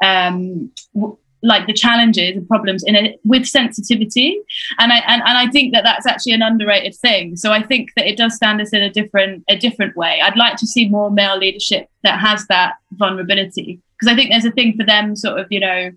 um, 0.03 0.71
like 1.45 1.67
the 1.67 1.73
challenges 1.73 2.37
and 2.37 2.49
problems 2.49 2.83
in 2.83 2.97
it 2.97 3.21
with 3.25 3.47
sensitivity. 3.47 4.41
And 4.79 4.93
I 4.93 4.99
and, 5.07 5.23
and 5.23 5.39
I 5.39 5.49
think 5.51 5.75
that 5.75 5.85
that's 5.85 6.07
actually 6.07 6.33
an 6.33 6.43
underrated 6.43 6.97
thing. 6.97 7.37
So 7.37 7.53
I 7.53 7.63
think 7.63 7.93
that 7.97 8.07
it 8.07 8.17
does 8.17 8.35
stand 8.35 8.61
us 8.61 8.73
in 8.73 8.83
a 8.83 8.91
different 8.91 9.45
a 9.49 9.57
different 9.57 9.97
way. 9.97 10.21
I'd 10.23 10.37
like 10.37 10.57
to 10.57 10.67
see 10.67 10.89
more 10.89 11.11
male 11.11 11.39
leadership 11.39 11.89
that 12.03 12.19
has 12.19 12.47
that 12.49 12.75
vulnerability 12.93 13.81
because 13.99 14.13
I 14.13 14.17
think 14.17 14.31
there's 14.31 14.45
a 14.45 14.51
thing 14.51 14.77
for 14.77 14.85
them 14.85 15.15
sort 15.15 15.39
of 15.39 15.47
you 15.51 15.61
know 15.61 15.91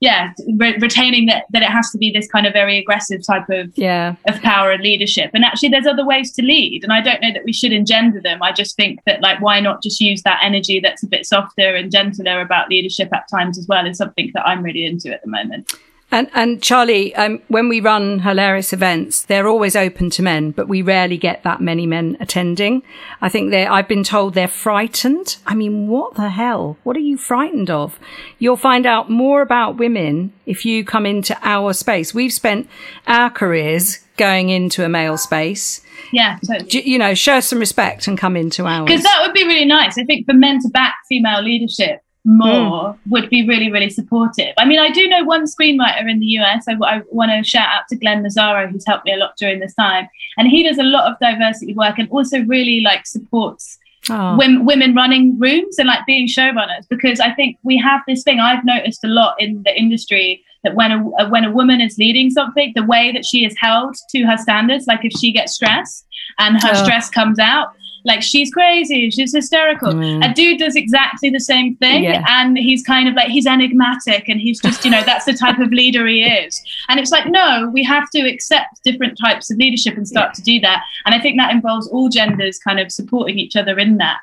yeah 0.00 0.32
re- 0.56 0.76
retaining 0.78 1.26
that 1.26 1.44
that 1.50 1.62
it 1.62 1.68
has 1.68 1.90
to 1.90 1.98
be 1.98 2.10
this 2.10 2.26
kind 2.28 2.46
of 2.46 2.52
very 2.52 2.78
aggressive 2.78 3.24
type 3.24 3.48
of 3.50 3.70
Yeah. 3.76 4.14
of 4.26 4.40
power 4.42 4.70
and 4.72 4.82
leadership. 4.82 5.30
And 5.34 5.44
actually, 5.44 5.68
there's 5.70 5.86
other 5.86 6.06
ways 6.06 6.32
to 6.32 6.42
lead. 6.42 6.82
And 6.84 6.92
I 6.92 7.00
don't 7.00 7.20
know 7.20 7.32
that 7.32 7.44
we 7.44 7.52
should 7.52 7.72
engender 7.72 8.20
them. 8.20 8.42
I 8.42 8.52
just 8.52 8.76
think 8.76 9.00
that, 9.06 9.20
like, 9.20 9.40
why 9.40 9.60
not 9.60 9.82
just 9.82 10.00
use 10.00 10.22
that 10.22 10.40
energy 10.42 10.80
that's 10.80 11.02
a 11.02 11.06
bit 11.06 11.26
softer 11.26 11.74
and 11.74 11.90
gentler 11.92 12.40
about 12.40 12.68
leadership 12.70 13.08
at 13.12 13.28
times 13.28 13.58
as 13.58 13.66
well 13.68 13.86
is 13.86 13.98
something 13.98 14.30
that 14.34 14.46
I'm 14.46 14.62
really 14.62 14.84
into 14.86 15.12
at 15.12 15.22
the 15.22 15.28
moment. 15.28 15.72
And 16.12 16.28
and 16.34 16.62
Charlie, 16.62 17.14
um, 17.14 17.40
when 17.48 17.68
we 17.68 17.80
run 17.80 18.20
Herlarious 18.20 18.72
events, 18.72 19.22
they're 19.22 19.46
always 19.46 19.76
open 19.76 20.10
to 20.10 20.22
men, 20.22 20.50
but 20.50 20.68
we 20.68 20.82
rarely 20.82 21.16
get 21.16 21.44
that 21.44 21.60
many 21.60 21.86
men 21.86 22.16
attending. 22.18 22.82
I 23.20 23.28
think 23.28 23.50
they 23.50 23.66
I've 23.66 23.86
been 23.86 24.02
told 24.02 24.34
they're 24.34 24.48
frightened. 24.48 25.36
I 25.46 25.54
mean, 25.54 25.86
what 25.86 26.14
the 26.14 26.30
hell? 26.30 26.78
What 26.82 26.96
are 26.96 27.00
you 27.00 27.16
frightened 27.16 27.70
of? 27.70 27.98
You'll 28.38 28.56
find 28.56 28.86
out 28.86 29.08
more 29.08 29.40
about 29.40 29.78
women 29.78 30.32
if 30.46 30.64
you 30.64 30.84
come 30.84 31.06
into 31.06 31.38
our 31.42 31.72
space. 31.72 32.12
We've 32.12 32.32
spent 32.32 32.68
our 33.06 33.30
careers 33.30 34.00
going 34.16 34.50
into 34.50 34.84
a 34.84 34.88
male 34.88 35.16
space. 35.16 35.80
Yeah, 36.12 36.38
totally. 36.44 36.88
You 36.88 36.98
know, 36.98 37.14
show 37.14 37.40
some 37.40 37.60
respect 37.60 38.08
and 38.08 38.18
come 38.18 38.36
into 38.36 38.66
ours. 38.66 38.86
Because 38.86 39.04
that 39.04 39.22
would 39.22 39.32
be 39.32 39.44
really 39.44 39.64
nice. 39.64 39.96
I 39.96 40.04
think 40.04 40.26
for 40.26 40.34
men 40.34 40.60
to 40.60 40.68
back 40.70 40.94
female 41.08 41.42
leadership 41.42 42.02
Mm. 42.28 42.36
more 42.36 42.98
would 43.08 43.30
be 43.30 43.48
really, 43.48 43.72
really 43.72 43.88
supportive. 43.88 44.52
I 44.58 44.66
mean, 44.66 44.78
I 44.78 44.90
do 44.90 45.08
know 45.08 45.24
one 45.24 45.44
screenwriter 45.46 46.06
in 46.08 46.20
the 46.20 46.26
US. 46.40 46.64
I, 46.68 46.74
I 46.84 47.00
want 47.10 47.30
to 47.30 47.42
shout 47.48 47.68
out 47.68 47.84
to 47.88 47.96
Glenn 47.96 48.22
Nazaro, 48.22 48.70
who's 48.70 48.84
helped 48.86 49.06
me 49.06 49.14
a 49.14 49.16
lot 49.16 49.36
during 49.38 49.58
this 49.58 49.74
time. 49.74 50.06
And 50.36 50.46
he 50.48 50.62
does 50.62 50.76
a 50.78 50.82
lot 50.82 51.10
of 51.10 51.18
diversity 51.18 51.72
work 51.74 51.98
and 51.98 52.08
also 52.10 52.40
really 52.44 52.80
like 52.82 53.06
supports 53.06 53.78
Oh. 54.08 54.34
women, 54.38 54.64
women 54.64 54.94
running 54.94 55.38
rooms 55.38 55.78
and 55.78 55.86
like 55.86 56.04
being 56.06 56.26
showrunners 56.26 56.88
because 56.88 57.20
I 57.20 57.32
think 57.34 57.58
we 57.62 57.76
have 57.76 58.00
this 58.08 58.22
thing 58.22 58.40
I've 58.40 58.64
noticed 58.64 59.04
a 59.04 59.08
lot 59.08 59.36
in 59.38 59.62
the 59.62 59.78
industry 59.78 60.42
that 60.64 60.74
when 60.74 60.90
a 60.90 61.06
uh, 61.18 61.28
when 61.28 61.44
a 61.44 61.50
woman 61.50 61.82
is 61.82 61.96
leading 61.98 62.30
something, 62.30 62.72
the 62.74 62.82
way 62.84 63.12
that 63.12 63.26
she 63.26 63.44
is 63.44 63.54
held 63.58 63.94
to 64.12 64.22
her 64.24 64.38
standards, 64.38 64.86
like 64.86 65.04
if 65.04 65.12
she 65.20 65.32
gets 65.32 65.52
stressed 65.54 66.06
and 66.38 66.62
her 66.62 66.70
Oh. 66.72 66.82
stress 66.82 67.10
comes 67.10 67.38
out, 67.38 67.68
like 68.04 68.22
she's 68.22 68.50
crazy, 68.50 69.10
she's 69.10 69.34
hysterical. 69.34 69.92
Mm. 69.92 70.28
A 70.30 70.34
dude 70.34 70.58
does 70.58 70.76
exactly 70.76 71.30
the 71.30 71.40
same 71.40 71.76
thing, 71.76 72.04
Yeah. 72.04 72.24
and 72.28 72.56
he's 72.58 72.82
kind 72.84 73.08
of 73.08 73.14
like 73.14 73.28
he's 73.28 73.46
enigmatic, 73.46 74.28
and 74.28 74.40
he's 74.40 74.60
just 74.60 74.84
you 74.84 74.90
know 74.90 75.02
that's 75.04 75.24
the 75.24 75.32
type 75.34 75.58
of 75.58 75.70
leader 75.70 76.06
he 76.06 76.22
is. 76.22 76.62
And 76.88 76.98
it's 77.00 77.10
like 77.10 77.26
no, 77.26 77.70
we 77.72 77.82
have 77.84 78.08
to 78.10 78.20
accept 78.20 78.82
different 78.84 79.18
types 79.18 79.50
of 79.50 79.58
leadership 79.58 79.96
and 79.96 80.06
start 80.06 80.34
to 80.34 80.42
do 80.42 80.60
that. 80.60 80.82
And 81.06 81.14
I 81.14 81.20
think 81.20 81.38
that 81.38 81.52
involves 81.52 81.88
all 81.88 82.08
genders 82.08 82.58
kind 82.58 82.80
of 82.80 82.90
supporting 82.92 83.38
each 83.38 83.56
other 83.56 83.78
in 83.78 83.96
that. 83.98 84.18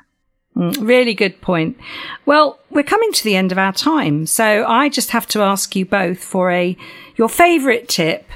Mm, 0.56 0.76
Really 0.86 1.14
good 1.14 1.40
point. 1.40 1.76
Well, 2.26 2.58
we're 2.70 2.82
coming 2.82 3.12
to 3.12 3.24
the 3.24 3.36
end 3.36 3.52
of 3.52 3.58
our 3.58 3.72
time, 3.72 4.26
so 4.26 4.64
I 4.66 4.88
just 4.88 5.10
have 5.10 5.26
to 5.28 5.40
ask 5.42 5.76
you 5.76 5.84
both 5.84 6.18
for 6.18 6.50
a 6.50 6.76
your 7.16 7.28
favourite 7.28 7.88
tip 7.88 8.26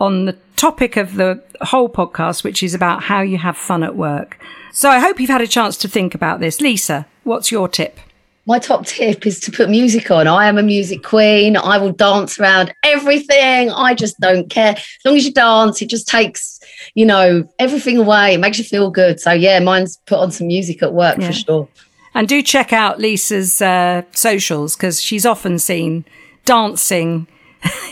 on 0.00 0.24
the 0.26 0.36
topic 0.56 0.96
of 0.96 1.14
the 1.14 1.42
whole 1.60 1.88
podcast, 1.88 2.42
which 2.44 2.62
is 2.62 2.74
about 2.74 3.04
how 3.04 3.20
you 3.20 3.38
have 3.38 3.56
fun 3.56 3.82
at 3.82 3.94
work. 3.96 4.38
So 4.72 4.90
I 4.90 4.98
hope 5.00 5.18
you've 5.20 5.30
had 5.30 5.40
a 5.40 5.46
chance 5.46 5.76
to 5.78 5.88
think 5.88 6.14
about 6.14 6.40
this. 6.40 6.60
Lisa, 6.60 7.06
what's 7.24 7.50
your 7.50 7.68
tip? 7.68 7.98
My 8.46 8.58
top 8.58 8.86
tip 8.86 9.26
is 9.26 9.40
to 9.40 9.52
put 9.52 9.68
music 9.68 10.10
on. 10.10 10.26
I 10.26 10.46
am 10.48 10.56
a 10.56 10.62
music 10.62 11.02
queen. 11.02 11.54
I 11.56 11.76
will 11.76 11.92
dance 11.92 12.38
around 12.40 12.72
everything. 12.82 13.70
I 13.70 13.92
just 13.94 14.18
don't 14.20 14.48
care. 14.48 14.70
As 14.74 14.86
long 15.04 15.16
as 15.16 15.26
you 15.26 15.32
dance, 15.34 15.82
it 15.82 15.90
just 15.90 16.08
takes, 16.08 16.58
you 16.94 17.04
know, 17.04 17.46
everything 17.58 17.98
away. 17.98 18.34
It 18.34 18.38
makes 18.38 18.56
you 18.56 18.64
feel 18.64 18.90
good. 18.90 19.20
So 19.20 19.32
yeah, 19.32 19.58
mine's 19.60 19.98
put 20.06 20.18
on 20.18 20.30
some 20.30 20.46
music 20.46 20.82
at 20.82 20.94
work 20.94 21.18
Yeah. 21.18 21.26
for 21.26 21.32
sure. 21.34 21.68
And 22.14 22.26
do 22.26 22.42
check 22.42 22.72
out 22.72 22.98
Lisa's 22.98 23.60
uh, 23.60 24.02
socials 24.12 24.76
because 24.76 25.02
she's 25.02 25.26
often 25.26 25.58
seen 25.58 26.06
dancing 26.46 27.26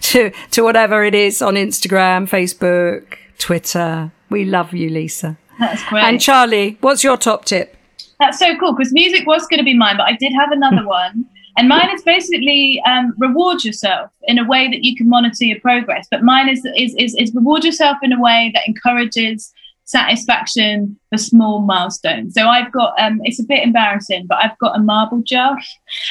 to 0.00 0.32
to 0.50 0.62
whatever 0.62 1.04
it 1.04 1.14
is 1.14 1.40
on 1.40 1.54
Instagram, 1.54 2.28
Facebook, 2.28 3.04
Twitter. 3.38 4.10
We 4.28 4.44
love 4.44 4.74
you, 4.74 4.90
Lisa. 4.90 5.38
That's 5.58 5.84
great. 5.84 6.04
And 6.04 6.20
Charlie, 6.20 6.78
what's 6.80 7.02
your 7.02 7.16
top 7.16 7.44
tip? 7.44 7.76
That's 8.20 8.38
so 8.38 8.56
cool 8.58 8.74
because 8.74 8.92
music 8.92 9.26
was 9.26 9.46
going 9.46 9.58
to 9.58 9.64
be 9.64 9.74
mine, 9.74 9.96
but 9.96 10.06
I 10.06 10.16
did 10.16 10.32
have 10.32 10.50
another 10.52 10.86
one. 10.86 11.26
And 11.56 11.68
mine 11.68 11.90
is 11.92 12.02
basically 12.02 12.80
um, 12.86 13.14
reward 13.18 13.64
yourself 13.64 14.12
in 14.24 14.38
a 14.38 14.46
way 14.46 14.68
that 14.68 14.84
you 14.84 14.94
can 14.96 15.08
monitor 15.08 15.44
your 15.44 15.58
progress. 15.58 16.06
But 16.08 16.22
mine 16.22 16.48
is, 16.48 16.64
is, 16.76 16.94
is, 16.96 17.16
is 17.16 17.34
reward 17.34 17.64
yourself 17.64 17.98
in 18.02 18.12
a 18.12 18.20
way 18.20 18.52
that 18.54 18.62
encourages 18.68 19.52
satisfaction 19.88 20.98
for 21.08 21.16
small 21.16 21.62
milestones. 21.62 22.34
So 22.34 22.46
I've 22.46 22.70
got, 22.72 22.92
um, 23.00 23.20
it's 23.24 23.40
a 23.40 23.42
bit 23.42 23.62
embarrassing, 23.62 24.26
but 24.28 24.36
I've 24.36 24.56
got 24.58 24.76
a 24.76 24.80
marble 24.80 25.22
jar. 25.22 25.58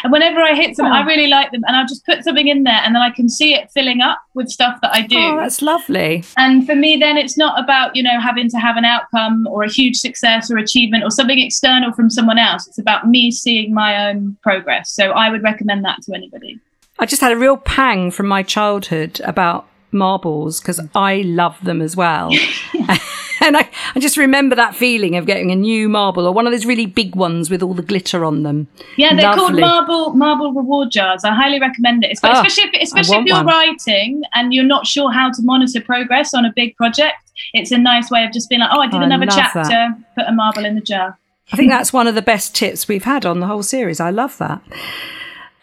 And 0.03 0.11
whenever 0.11 0.41
I 0.41 0.55
hit 0.55 0.75
something, 0.75 0.91
I 0.91 1.05
really 1.05 1.27
like 1.27 1.51
them. 1.51 1.61
And 1.67 1.75
I'll 1.75 1.85
just 1.85 2.03
put 2.03 2.23
something 2.23 2.47
in 2.47 2.63
there 2.63 2.81
and 2.83 2.95
then 2.95 3.03
I 3.03 3.11
can 3.11 3.29
see 3.29 3.53
it 3.53 3.69
filling 3.71 4.01
up 4.01 4.17
with 4.33 4.49
stuff 4.49 4.79
that 4.81 4.95
I 4.95 5.03
do. 5.03 5.19
Oh, 5.19 5.37
that's 5.37 5.61
lovely. 5.61 6.23
And 6.37 6.65
for 6.65 6.73
me, 6.73 6.97
then 6.97 7.17
it's 7.17 7.37
not 7.37 7.63
about, 7.63 7.95
you 7.95 8.01
know, 8.01 8.19
having 8.19 8.49
to 8.49 8.57
have 8.57 8.77
an 8.77 8.85
outcome 8.85 9.45
or 9.47 9.63
a 9.63 9.69
huge 9.69 9.97
success 9.97 10.49
or 10.49 10.57
achievement 10.57 11.03
or 11.03 11.11
something 11.11 11.37
external 11.37 11.93
from 11.93 12.09
someone 12.09 12.39
else. 12.39 12.67
It's 12.67 12.79
about 12.79 13.07
me 13.07 13.29
seeing 13.29 13.75
my 13.75 14.09
own 14.09 14.37
progress. 14.41 14.91
So 14.91 15.11
I 15.11 15.29
would 15.29 15.43
recommend 15.43 15.85
that 15.85 16.01
to 16.03 16.15
anybody. 16.15 16.59
I 16.97 17.05
just 17.05 17.21
had 17.21 17.31
a 17.31 17.37
real 17.37 17.57
pang 17.57 18.09
from 18.09 18.25
my 18.25 18.41
childhood 18.41 19.21
about 19.23 19.67
marbles 19.91 20.59
because 20.59 20.81
I 20.95 21.21
love 21.21 21.63
them 21.63 21.81
as 21.81 21.95
well. 21.95 22.31
and 23.41 23.57
I, 23.57 23.69
I 23.95 23.99
just 23.99 24.17
remember 24.17 24.55
that 24.55 24.75
feeling 24.75 25.15
of 25.15 25.25
getting 25.25 25.51
a 25.51 25.55
new 25.55 25.89
marble 25.89 26.25
or 26.27 26.33
one 26.33 26.45
of 26.47 26.51
those 26.53 26.65
really 26.65 26.85
big 26.85 27.15
ones 27.15 27.49
with 27.49 27.61
all 27.63 27.73
the 27.73 27.81
glitter 27.81 28.23
on 28.25 28.43
them. 28.43 28.67
Yeah, 28.97 29.15
they're 29.15 29.33
called 29.33 29.59
marble 29.59 30.13
marble 30.13 30.53
reward 30.53 30.91
jars. 30.91 31.23
I 31.23 31.33
highly 31.33 31.59
recommend 31.59 32.03
it, 32.03 32.17
Ah, 32.23 32.41
especially 32.43 32.69
if, 32.73 32.83
especially 32.83 33.17
if 33.17 33.25
you're 33.25 33.35
one. 33.37 33.45
writing 33.47 34.21
and 34.33 34.53
you're 34.53 34.63
not 34.63 34.87
sure 34.87 35.11
how 35.11 35.29
to 35.31 35.41
monitor 35.41 35.81
progress 35.81 36.33
on 36.33 36.45
a 36.45 36.53
big 36.55 36.75
project. 36.75 37.17
It's 37.53 37.71
a 37.71 37.77
nice 37.77 38.09
way 38.09 38.23
of 38.25 38.31
just 38.31 38.49
being 38.49 38.61
like, 38.61 38.71
oh, 38.73 38.79
I 38.79 38.87
did 38.87 39.01
I 39.01 39.05
another 39.05 39.27
chapter, 39.27 39.61
that. 39.63 39.97
put 40.15 40.25
a 40.27 40.31
marble 40.31 40.65
in 40.65 40.75
the 40.75 40.81
jar. 40.81 41.17
I 41.53 41.55
think 41.55 41.69
that's 41.71 41.93
one 41.93 42.07
of 42.07 42.15
the 42.15 42.21
best 42.21 42.55
tips 42.55 42.87
we've 42.87 43.03
had 43.05 43.25
on 43.25 43.39
the 43.39 43.47
whole 43.47 43.63
series. 43.63 43.99
I 43.99 44.09
love 44.09 44.37
that. 44.39 44.61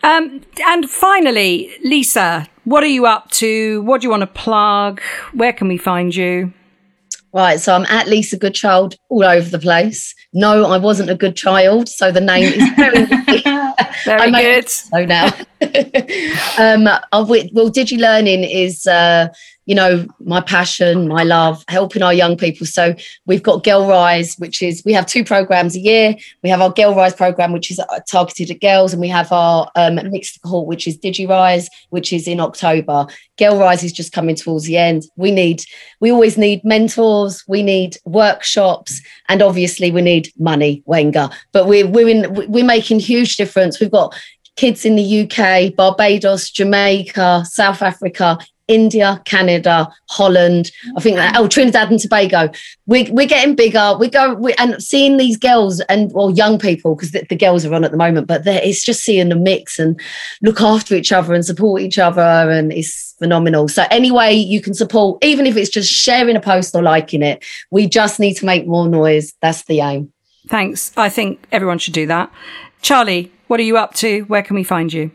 Um, 0.02 0.42
and 0.66 0.88
finally, 0.88 1.70
Lisa, 1.82 2.46
what 2.64 2.82
are 2.82 2.86
you 2.88 3.06
up 3.06 3.30
to? 3.32 3.82
What 3.82 4.00
do 4.00 4.06
you 4.06 4.10
want 4.10 4.20
to 4.22 4.26
plug? 4.26 5.00
Where 5.32 5.52
can 5.52 5.66
we 5.68 5.76
find 5.78 6.14
you? 6.14 6.52
Right, 7.34 7.58
so 7.58 7.74
I'm 7.74 7.84
at 7.86 8.06
Lisa 8.06 8.38
Goodchild 8.38 8.94
all 9.08 9.24
over 9.24 9.48
the 9.48 9.58
place. 9.58 10.14
No, 10.32 10.66
I 10.66 10.78
wasn't 10.78 11.10
a 11.10 11.16
good 11.16 11.34
child, 11.34 11.88
so 11.88 12.12
the 12.12 12.20
name 12.20 12.44
is 12.44 12.68
very 12.76 13.06
Very 14.04 14.30
good. 14.30 14.68
so 14.68 15.04
now. 15.04 15.32
um, 16.58 16.88
of 17.10 17.28
which, 17.28 17.50
well, 17.52 17.70
DigiLearning 17.70 18.48
is, 18.48 18.86
uh, 18.86 19.28
you 19.66 19.74
know, 19.74 20.06
my 20.20 20.40
passion, 20.40 21.08
my 21.08 21.24
love, 21.24 21.64
helping 21.68 22.02
our 22.02 22.12
young 22.12 22.36
people. 22.36 22.66
So 22.66 22.94
we've 23.26 23.42
got 23.42 23.64
Girl 23.64 23.86
Rise, 23.86 24.34
which 24.36 24.62
is 24.62 24.82
we 24.84 24.92
have 24.92 25.06
two 25.06 25.24
programs 25.24 25.74
a 25.74 25.80
year. 25.80 26.16
We 26.42 26.50
have 26.50 26.60
our 26.60 26.70
Girl 26.70 26.94
Rise 26.94 27.14
program, 27.14 27.52
which 27.52 27.70
is 27.70 27.78
uh, 27.78 28.00
targeted 28.10 28.50
at 28.50 28.60
girls, 28.60 28.92
and 28.92 29.00
we 29.00 29.08
have 29.08 29.32
our 29.32 29.70
um, 29.76 29.96
mixed 30.10 30.42
cohort, 30.42 30.66
which 30.66 30.86
is 30.86 30.98
DigiRise, 30.98 31.68
which 31.90 32.12
is 32.12 32.28
in 32.28 32.40
October. 32.40 33.06
Girl 33.38 33.58
Rise 33.58 33.82
is 33.82 33.92
just 33.92 34.12
coming 34.12 34.36
towards 34.36 34.64
the 34.64 34.76
end. 34.76 35.04
We 35.16 35.30
need, 35.30 35.64
we 36.00 36.12
always 36.12 36.36
need 36.36 36.64
mentors, 36.64 37.42
we 37.48 37.62
need 37.62 37.96
workshops, 38.04 39.00
and 39.28 39.42
obviously 39.42 39.90
we 39.90 40.02
need 40.02 40.32
money, 40.38 40.82
Wenger. 40.86 41.30
But 41.52 41.66
we're 41.66 41.86
we're 41.86 42.08
in, 42.08 42.34
we're 42.50 42.64
making 42.64 43.00
huge 43.00 43.36
difference. 43.36 43.80
We've 43.80 43.90
got 43.90 44.14
kids 44.56 44.84
in 44.84 44.96
the 44.96 45.22
UK, 45.22 45.74
Barbados, 45.74 46.50
Jamaica, 46.50 47.44
South 47.44 47.82
Africa, 47.82 48.38
India, 48.68 49.20
Canada, 49.24 49.92
Holland. 50.08 50.70
I 50.96 51.00
think 51.00 51.16
that 51.16 51.36
oh 51.36 51.48
Trinidad 51.48 51.90
and 51.90 52.00
Tobago. 52.00 52.50
We're 52.86 53.12
we're 53.12 53.26
getting 53.26 53.54
bigger. 53.54 53.96
We 53.98 54.08
go 54.08 54.34
we, 54.34 54.54
and 54.54 54.82
seeing 54.82 55.16
these 55.16 55.36
girls 55.36 55.80
and 55.82 56.12
well 56.12 56.30
young 56.30 56.58
people 56.58 56.94
because 56.94 57.12
the, 57.12 57.26
the 57.28 57.36
girls 57.36 57.64
are 57.64 57.74
on 57.74 57.84
at 57.84 57.90
the 57.90 57.96
moment, 57.96 58.26
but 58.26 58.46
it's 58.46 58.84
just 58.84 59.02
seeing 59.02 59.28
the 59.28 59.36
mix 59.36 59.78
and 59.78 60.00
look 60.42 60.60
after 60.60 60.94
each 60.94 61.12
other 61.12 61.34
and 61.34 61.44
support 61.44 61.82
each 61.82 61.98
other 61.98 62.22
and 62.22 62.72
it's 62.72 63.14
phenomenal. 63.18 63.68
So 63.68 63.84
anyway, 63.90 64.34
you 64.34 64.60
can 64.60 64.74
support 64.74 65.22
even 65.24 65.46
if 65.46 65.56
it's 65.56 65.70
just 65.70 65.90
sharing 65.90 66.36
a 66.36 66.40
post 66.40 66.74
or 66.74 66.82
liking 66.82 67.22
it. 67.22 67.44
We 67.70 67.86
just 67.86 68.18
need 68.18 68.34
to 68.34 68.46
make 68.46 68.66
more 68.66 68.88
noise. 68.88 69.34
That's 69.40 69.64
the 69.64 69.80
aim. 69.80 70.12
Thanks. 70.48 70.92
I 70.96 71.08
think 71.08 71.46
everyone 71.52 71.78
should 71.78 71.94
do 71.94 72.06
that. 72.06 72.32
Charlie, 72.82 73.32
what 73.46 73.60
are 73.60 73.64
you 73.64 73.78
up 73.78 73.94
to? 73.94 74.22
Where 74.22 74.42
can 74.42 74.56
we 74.56 74.64
find 74.64 74.92
you? 74.92 75.10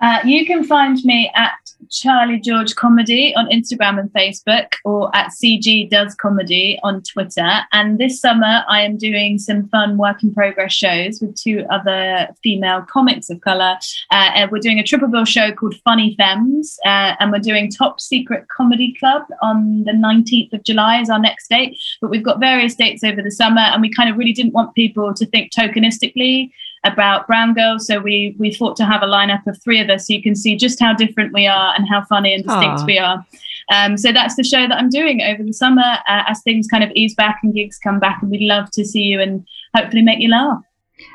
Uh, 0.00 0.18
you 0.24 0.46
can 0.46 0.64
find 0.64 0.98
me 1.04 1.30
at 1.34 1.52
Charlie 1.90 2.40
George 2.40 2.74
Comedy 2.76 3.34
on 3.34 3.48
Instagram 3.50 3.98
and 3.98 4.10
Facebook, 4.12 4.74
or 4.84 5.14
at 5.14 5.30
CG 5.30 5.90
Does 5.90 6.14
Comedy 6.14 6.78
on 6.82 7.02
Twitter. 7.02 7.60
And 7.72 7.98
this 7.98 8.20
summer, 8.20 8.64
I 8.68 8.82
am 8.82 8.96
doing 8.96 9.38
some 9.38 9.68
fun 9.68 9.98
work 9.98 10.22
in 10.22 10.32
progress 10.32 10.72
shows 10.72 11.20
with 11.20 11.34
two 11.36 11.64
other 11.70 12.28
female 12.42 12.82
comics 12.82 13.30
of 13.30 13.40
color. 13.40 13.78
Uh, 14.10 14.30
and 14.34 14.50
we're 14.50 14.58
doing 14.58 14.78
a 14.78 14.84
triple 14.84 15.08
bill 15.08 15.24
show 15.24 15.52
called 15.52 15.74
Funny 15.84 16.14
Femmes, 16.16 16.78
uh, 16.84 17.16
and 17.18 17.32
we're 17.32 17.38
doing 17.38 17.70
Top 17.70 18.00
Secret 18.00 18.46
Comedy 18.48 18.94
Club 18.98 19.22
on 19.42 19.84
the 19.84 19.92
19th 19.92 20.52
of 20.52 20.62
July 20.62 21.00
is 21.00 21.10
our 21.10 21.18
next 21.18 21.48
date. 21.48 21.76
But 22.00 22.10
we've 22.10 22.24
got 22.24 22.40
various 22.40 22.74
dates 22.74 23.02
over 23.04 23.22
the 23.22 23.30
summer, 23.30 23.62
and 23.62 23.82
we 23.82 23.92
kind 23.92 24.08
of 24.08 24.16
really 24.16 24.32
didn't 24.32 24.52
want 24.52 24.74
people 24.74 25.12
to 25.14 25.26
think 25.26 25.52
tokenistically 25.52 26.50
about 26.84 27.26
brown 27.26 27.52
girls 27.52 27.86
so 27.86 28.00
we 28.00 28.34
we 28.38 28.50
thought 28.52 28.74
to 28.76 28.84
have 28.86 29.02
a 29.02 29.06
lineup 29.06 29.46
of 29.46 29.60
three 29.62 29.80
of 29.80 29.90
us 29.90 30.06
so 30.06 30.14
you 30.14 30.22
can 30.22 30.34
see 30.34 30.56
just 30.56 30.80
how 30.80 30.94
different 30.94 31.32
we 31.34 31.46
are 31.46 31.74
and 31.76 31.86
how 31.88 32.02
funny 32.04 32.32
and 32.32 32.42
distinct 32.44 32.80
Aw. 32.80 32.84
we 32.86 32.98
are 32.98 33.24
um, 33.72 33.96
so 33.98 34.12
that's 34.12 34.34
the 34.36 34.42
show 34.42 34.66
that 34.66 34.76
i'm 34.78 34.88
doing 34.88 35.20
over 35.20 35.42
the 35.42 35.52
summer 35.52 35.82
uh, 36.08 36.22
as 36.26 36.40
things 36.42 36.66
kind 36.68 36.82
of 36.82 36.90
ease 36.94 37.14
back 37.14 37.40
and 37.42 37.52
gigs 37.52 37.78
come 37.78 37.98
back 38.00 38.22
and 38.22 38.30
we'd 38.30 38.46
love 38.46 38.70
to 38.70 38.84
see 38.84 39.02
you 39.02 39.20
and 39.20 39.46
hopefully 39.76 40.00
make 40.02 40.20
you 40.20 40.30
laugh 40.30 40.62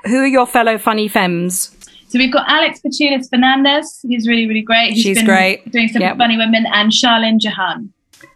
Who 0.05 0.17
are 0.19 0.27
your 0.27 0.45
fellow 0.45 0.77
funny 0.77 1.07
femmes? 1.07 1.75
so 2.09 2.19
we've 2.19 2.31
got 2.31 2.47
alex 2.47 2.79
Pachulis 2.85 3.27
fernandez 3.29 3.99
He's 4.07 4.27
really 4.27 4.47
really 4.47 4.61
great 4.61 4.93
He's 4.93 5.01
She's 5.03 5.17
been 5.17 5.25
great. 5.25 5.71
doing 5.71 5.87
some 5.87 6.01
Yep. 6.03 6.17
funny 6.17 6.37
women 6.37 6.65
and 6.71 6.91
charlene 6.91 7.39
jahan 7.39 7.91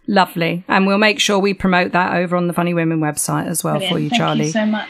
Lovely. 0.06 0.64
And 0.66 0.86
we'll 0.88 0.98
make 0.98 1.20
sure 1.20 1.38
we 1.38 1.54
promote 1.54 1.92
that 1.92 2.14
over 2.16 2.36
on 2.36 2.48
the 2.48 2.52
Funny 2.52 2.74
Women 2.74 2.98
website 3.00 3.46
as 3.46 3.62
well 3.62 3.78
for 3.78 3.98
you, 3.98 4.08
thank 4.10 4.20
Charlie. 4.20 4.46
you 4.46 4.50
so 4.50 4.66
much 4.66 4.88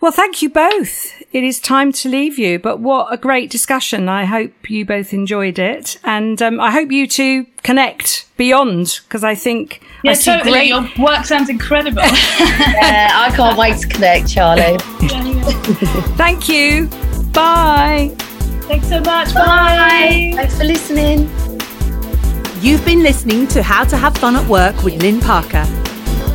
Well, 0.00 0.12
thank 0.12 0.42
you 0.42 0.50
both. 0.50 1.12
It 1.32 1.42
is 1.42 1.58
time 1.58 1.90
to 1.92 2.08
leave 2.08 2.38
you, 2.38 2.58
but 2.58 2.78
what 2.80 3.12
a 3.12 3.16
great 3.16 3.50
discussion. 3.50 4.08
I 4.08 4.24
hope 4.24 4.52
you 4.70 4.84
both 4.84 5.12
enjoyed 5.12 5.58
it. 5.58 5.98
And 6.04 6.40
um, 6.42 6.60
I 6.60 6.70
hope 6.70 6.92
you 6.92 7.06
two 7.08 7.46
connect 7.62 8.26
beyond 8.36 9.00
because 9.04 9.24
I 9.24 9.34
think 9.34 9.80
I 9.82 9.86
yeah 10.04 10.12
see 10.14 10.30
totally 10.30 10.52
great. 10.52 10.68
your 10.68 10.88
work 10.98 11.24
sounds 11.24 11.48
incredible 11.48 12.02
Yeah, 12.02 13.10
I 13.12 13.32
can't 13.34 13.58
wait 13.58 13.78
to 13.78 13.88
connect, 13.88 14.28
Charlie. 14.28 14.76
Thank 16.16 16.48
you. 16.48 16.86
Bye. 17.32 18.14
thanks 18.68 18.88
so 18.88 19.00
much 19.00 19.34
bye. 19.34 20.32
Thanks 20.36 20.56
for 20.56 20.64
listening. 20.64 21.28
You've 22.62 22.84
been 22.84 23.02
listening 23.02 23.46
to 23.48 23.62
How 23.62 23.84
to 23.84 23.96
Have 23.96 24.16
Fun 24.18 24.36
at 24.36 24.46
Work 24.48 24.82
with 24.84 25.02
Lynn 25.02 25.20
Parker. 25.20 25.64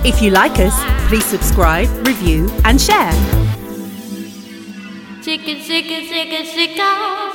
If 0.04 0.22
you 0.22 0.32
like 0.32 0.54
us, 0.60 0.74
please 1.08 1.26
subscribe, 1.26 1.88
review, 2.08 2.50
and 2.66 2.80
share. 2.82 3.12
Chicken, 5.22 5.62
chicken, 5.62 6.08
chicken, 6.08 6.46
chicken, 6.46 6.78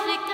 chicken. 0.02 0.25